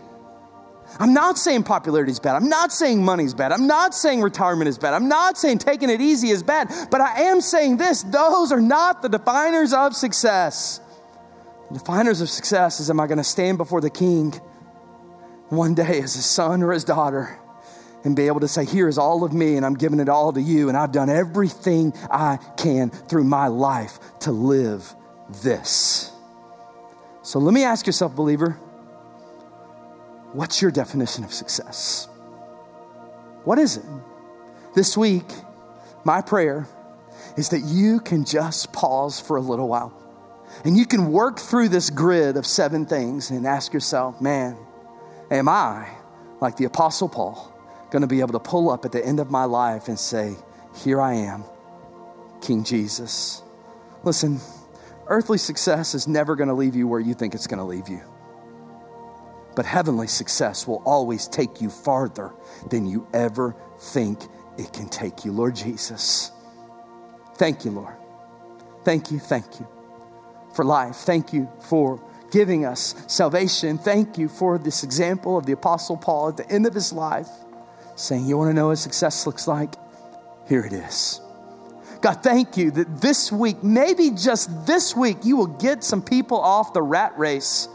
I'm 0.99 1.13
not 1.13 1.37
saying 1.37 1.63
popularity 1.63 2.11
is 2.11 2.19
bad. 2.19 2.35
I'm 2.35 2.49
not 2.49 2.71
saying 2.71 3.03
money 3.03 3.25
is 3.25 3.33
bad. 3.33 3.51
I'm 3.51 3.67
not 3.67 3.93
saying 3.93 4.21
retirement 4.21 4.69
is 4.69 4.77
bad. 4.77 4.93
I'm 4.93 5.07
not 5.07 5.37
saying 5.37 5.59
taking 5.59 5.89
it 5.89 6.01
easy 6.01 6.29
is 6.29 6.43
bad. 6.43 6.71
But 6.89 7.01
I 7.01 7.23
am 7.23 7.41
saying 7.41 7.77
this 7.77 8.03
those 8.03 8.51
are 8.51 8.61
not 8.61 9.01
the 9.01 9.09
definers 9.09 9.73
of 9.73 9.95
success. 9.95 10.79
The 11.69 11.79
definers 11.79 12.21
of 12.21 12.29
success 12.29 12.79
is 12.79 12.89
am 12.89 12.99
I 12.99 13.07
going 13.07 13.17
to 13.17 13.23
stand 13.23 13.57
before 13.57 13.81
the 13.81 13.89
king 13.89 14.31
one 15.49 15.75
day 15.75 16.01
as 16.01 16.15
a 16.15 16.21
son 16.21 16.63
or 16.63 16.71
his 16.71 16.83
daughter? 16.83 17.37
And 18.07 18.15
be 18.15 18.27
able 18.27 18.39
to 18.39 18.47
say, 18.47 18.63
Here 18.63 18.87
is 18.87 18.97
all 18.97 19.25
of 19.25 19.33
me, 19.33 19.57
and 19.57 19.65
I'm 19.65 19.73
giving 19.73 19.99
it 19.99 20.07
all 20.07 20.31
to 20.31 20.41
you, 20.41 20.69
and 20.69 20.77
I've 20.77 20.93
done 20.93 21.09
everything 21.09 21.93
I 22.09 22.39
can 22.55 22.89
through 22.89 23.25
my 23.25 23.47
life 23.47 23.99
to 24.21 24.31
live 24.31 24.95
this. 25.43 26.09
So 27.21 27.37
let 27.39 27.53
me 27.53 27.65
ask 27.65 27.85
yourself, 27.85 28.15
believer, 28.15 28.51
what's 30.31 30.61
your 30.61 30.71
definition 30.71 31.25
of 31.25 31.33
success? 31.33 32.07
What 33.43 33.59
is 33.59 33.75
it? 33.75 33.83
This 34.73 34.95
week, 34.95 35.29
my 36.05 36.21
prayer 36.21 36.65
is 37.35 37.49
that 37.49 37.63
you 37.65 37.99
can 37.99 38.23
just 38.23 38.71
pause 38.71 39.19
for 39.19 39.35
a 39.35 39.41
little 39.41 39.67
while 39.67 39.91
and 40.63 40.77
you 40.77 40.85
can 40.85 41.11
work 41.11 41.39
through 41.39 41.67
this 41.67 41.89
grid 41.89 42.37
of 42.37 42.45
seven 42.45 42.85
things 42.85 43.31
and 43.31 43.45
ask 43.45 43.73
yourself, 43.73 44.21
man, 44.21 44.55
am 45.29 45.49
I, 45.49 45.89
like 46.39 46.55
the 46.55 46.63
Apostle 46.63 47.09
Paul, 47.09 47.53
going 47.91 48.01
to 48.01 48.07
be 48.07 48.19
able 48.19 48.33
to 48.33 48.39
pull 48.39 48.69
up 48.69 48.85
at 48.85 48.91
the 48.91 49.05
end 49.05 49.19
of 49.19 49.31
my 49.31 49.45
life 49.45 49.87
and 49.87 49.97
say, 49.97 50.35
Here 50.83 51.01
I 51.01 51.13
am, 51.13 51.43
King 52.41 52.63
Jesus? 52.63 53.41
Listen, 54.03 54.39
earthly 55.07 55.37
success 55.37 55.93
is 55.93 56.07
never 56.07 56.35
going 56.35 56.49
to 56.49 56.53
leave 56.53 56.75
you 56.75 56.87
where 56.87 56.99
you 56.99 57.13
think 57.13 57.33
it's 57.33 57.47
going 57.47 57.59
to 57.59 57.65
leave 57.65 57.87
you. 57.89 58.01
But 59.55 59.65
heavenly 59.65 60.07
success 60.07 60.67
will 60.67 60.83
always 60.85 61.27
take 61.27 61.61
you 61.61 61.69
farther 61.69 62.31
than 62.69 62.85
you 62.85 63.07
ever 63.13 63.55
think 63.79 64.21
it 64.57 64.71
can 64.71 64.87
take 64.89 65.25
you. 65.25 65.31
Lord 65.31 65.55
Jesus, 65.55 66.31
thank 67.35 67.65
you, 67.65 67.71
Lord. 67.71 67.95
Thank 68.83 69.11
you, 69.11 69.19
thank 69.19 69.59
you 69.59 69.67
for 70.53 70.63
life. 70.63 70.95
Thank 70.95 71.33
you 71.33 71.49
for 71.59 72.01
giving 72.31 72.65
us 72.65 72.95
salvation. 73.07 73.77
Thank 73.77 74.17
you 74.17 74.27
for 74.27 74.57
this 74.57 74.83
example 74.83 75.37
of 75.37 75.45
the 75.45 75.53
Apostle 75.53 75.97
Paul 75.97 76.29
at 76.29 76.37
the 76.37 76.49
end 76.51 76.65
of 76.65 76.73
his 76.73 76.93
life 76.93 77.29
saying, 77.97 78.25
You 78.25 78.37
want 78.37 78.49
to 78.49 78.53
know 78.53 78.67
what 78.67 78.77
success 78.77 79.25
looks 79.25 79.47
like? 79.47 79.73
Here 80.47 80.63
it 80.63 80.71
is. 80.73 81.19
God, 82.01 82.23
thank 82.23 82.55
you 82.55 82.71
that 82.71 83.01
this 83.01 83.31
week, 83.31 83.63
maybe 83.63 84.11
just 84.11 84.65
this 84.65 84.95
week, 84.95 85.17
you 85.23 85.35
will 85.35 85.47
get 85.47 85.83
some 85.83 86.01
people 86.01 86.39
off 86.39 86.71
the 86.73 86.81
rat 86.81 87.17
race 87.17 87.67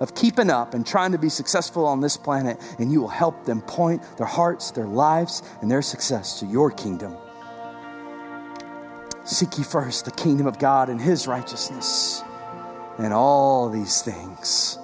of 0.00 0.14
keeping 0.14 0.50
up 0.50 0.74
and 0.74 0.86
trying 0.86 1.12
to 1.12 1.18
be 1.18 1.28
successful 1.28 1.86
on 1.86 2.00
this 2.00 2.16
planet, 2.16 2.58
and 2.78 2.92
you 2.92 3.00
will 3.00 3.08
help 3.08 3.44
them 3.44 3.60
point 3.62 4.02
their 4.16 4.26
hearts, 4.26 4.70
their 4.70 4.86
lives, 4.86 5.42
and 5.60 5.70
their 5.70 5.82
success 5.82 6.40
to 6.40 6.46
your 6.46 6.70
kingdom. 6.70 7.16
Seek 9.24 9.58
ye 9.58 9.64
first 9.64 10.04
the 10.04 10.10
kingdom 10.10 10.46
of 10.46 10.58
God 10.58 10.88
and 10.88 11.00
his 11.00 11.26
righteousness, 11.26 12.22
and 12.98 13.12
all 13.12 13.68
these 13.68 14.02
things 14.02 14.78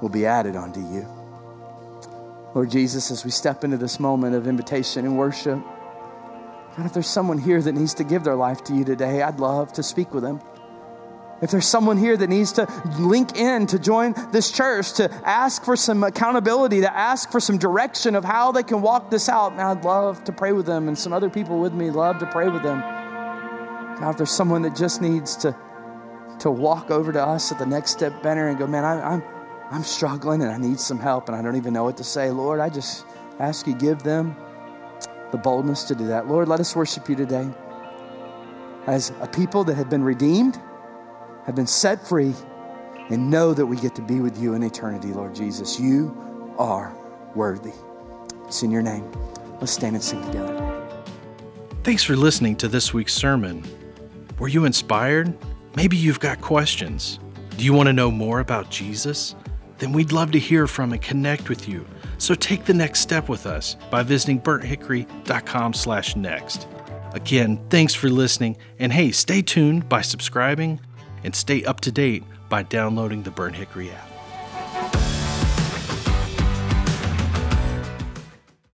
will 0.00 0.08
be 0.08 0.26
added 0.26 0.56
unto 0.56 0.80
you. 0.80 1.15
Lord 2.56 2.70
Jesus, 2.70 3.10
as 3.10 3.22
we 3.22 3.30
step 3.30 3.64
into 3.64 3.76
this 3.76 4.00
moment 4.00 4.34
of 4.34 4.46
invitation 4.46 5.04
and 5.04 5.18
worship, 5.18 5.58
God, 6.74 6.86
if 6.86 6.94
there's 6.94 7.06
someone 7.06 7.36
here 7.36 7.60
that 7.60 7.72
needs 7.72 7.92
to 7.92 8.02
give 8.02 8.24
their 8.24 8.34
life 8.34 8.64
to 8.64 8.74
you 8.74 8.82
today, 8.82 9.20
I'd 9.20 9.38
love 9.38 9.74
to 9.74 9.82
speak 9.82 10.14
with 10.14 10.22
them. 10.22 10.40
If 11.42 11.50
there's 11.50 11.66
someone 11.66 11.98
here 11.98 12.16
that 12.16 12.30
needs 12.30 12.52
to 12.52 12.66
link 12.98 13.36
in 13.36 13.66
to 13.66 13.78
join 13.78 14.14
this 14.32 14.50
church, 14.50 14.94
to 14.94 15.12
ask 15.22 15.66
for 15.66 15.76
some 15.76 16.02
accountability, 16.02 16.80
to 16.80 16.96
ask 16.96 17.30
for 17.30 17.40
some 17.40 17.58
direction 17.58 18.14
of 18.14 18.24
how 18.24 18.52
they 18.52 18.62
can 18.62 18.80
walk 18.80 19.10
this 19.10 19.28
out, 19.28 19.54
now 19.54 19.72
I'd 19.72 19.84
love 19.84 20.24
to 20.24 20.32
pray 20.32 20.52
with 20.52 20.64
them. 20.64 20.88
And 20.88 20.98
some 20.98 21.12
other 21.12 21.28
people 21.28 21.60
with 21.60 21.74
me 21.74 21.90
love 21.90 22.20
to 22.20 22.26
pray 22.26 22.48
with 22.48 22.62
them. 22.62 22.80
God, 24.00 24.12
if 24.12 24.16
there's 24.16 24.30
someone 24.30 24.62
that 24.62 24.74
just 24.74 25.02
needs 25.02 25.36
to, 25.36 25.54
to 26.38 26.50
walk 26.50 26.90
over 26.90 27.12
to 27.12 27.22
us 27.22 27.52
at 27.52 27.58
the 27.58 27.66
next 27.66 27.90
step 27.90 28.22
banner 28.22 28.48
and 28.48 28.58
go, 28.58 28.66
man, 28.66 28.86
I, 28.86 29.02
I'm, 29.02 29.35
I'm 29.70 29.82
struggling 29.82 30.42
and 30.42 30.50
I 30.50 30.58
need 30.58 30.78
some 30.78 30.98
help 30.98 31.28
and 31.28 31.36
I 31.36 31.42
don't 31.42 31.56
even 31.56 31.72
know 31.72 31.84
what 31.84 31.96
to 31.96 32.04
say. 32.04 32.30
Lord, 32.30 32.60
I 32.60 32.68
just 32.68 33.04
ask 33.38 33.66
you, 33.66 33.74
give 33.74 34.02
them 34.02 34.36
the 35.32 35.38
boldness 35.38 35.84
to 35.84 35.94
do 35.94 36.06
that. 36.06 36.28
Lord, 36.28 36.48
let 36.48 36.60
us 36.60 36.76
worship 36.76 37.08
you 37.08 37.16
today 37.16 37.48
as 38.86 39.12
a 39.20 39.26
people 39.26 39.64
that 39.64 39.74
have 39.74 39.90
been 39.90 40.02
redeemed 40.02 40.60
have 41.44 41.54
been 41.54 41.66
set 41.66 42.06
free 42.06 42.34
and 43.10 43.30
know 43.30 43.54
that 43.54 43.66
we 43.66 43.76
get 43.76 43.94
to 43.96 44.02
be 44.02 44.20
with 44.20 44.40
you 44.40 44.54
in 44.54 44.62
eternity, 44.62 45.08
Lord 45.08 45.34
Jesus. 45.34 45.78
You 45.78 46.54
are 46.58 46.94
worthy. 47.34 47.72
It's 48.46 48.62
in 48.62 48.70
your 48.70 48.82
name. 48.82 49.10
Let's 49.60 49.72
stand 49.72 49.94
and 49.94 50.02
sing 50.02 50.24
together. 50.26 50.62
Thanks 51.82 52.02
for 52.02 52.16
listening 52.16 52.56
to 52.56 52.68
this 52.68 52.92
week's 52.92 53.14
sermon. 53.14 53.64
Were 54.38 54.48
you 54.48 54.64
inspired? 54.64 55.36
Maybe 55.76 55.96
you've 55.96 56.20
got 56.20 56.40
questions. 56.40 57.20
Do 57.56 57.64
you 57.64 57.72
want 57.72 57.86
to 57.86 57.92
know 57.92 58.10
more 58.10 58.40
about 58.40 58.70
Jesus? 58.70 59.34
Then 59.78 59.92
we'd 59.92 60.12
love 60.12 60.32
to 60.32 60.38
hear 60.38 60.66
from 60.66 60.92
and 60.92 61.02
connect 61.02 61.48
with 61.48 61.68
you. 61.68 61.86
So 62.18 62.34
take 62.34 62.64
the 62.64 62.74
next 62.74 63.00
step 63.00 63.28
with 63.28 63.46
us 63.46 63.76
by 63.90 64.02
visiting 64.02 64.40
burnthickory.com 64.40 65.74
slash 65.74 66.16
next. 66.16 66.66
Again, 67.12 67.58
thanks 67.70 67.94
for 67.94 68.08
listening, 68.08 68.56
and 68.78 68.92
hey, 68.92 69.10
stay 69.10 69.42
tuned 69.42 69.88
by 69.88 70.02
subscribing 70.02 70.80
and 71.24 71.34
stay 71.34 71.64
up 71.64 71.80
to 71.80 71.92
date 71.92 72.24
by 72.48 72.62
downloading 72.62 73.22
the 73.22 73.30
Burnt 73.30 73.56
Hickory 73.56 73.90
app. 73.90 74.05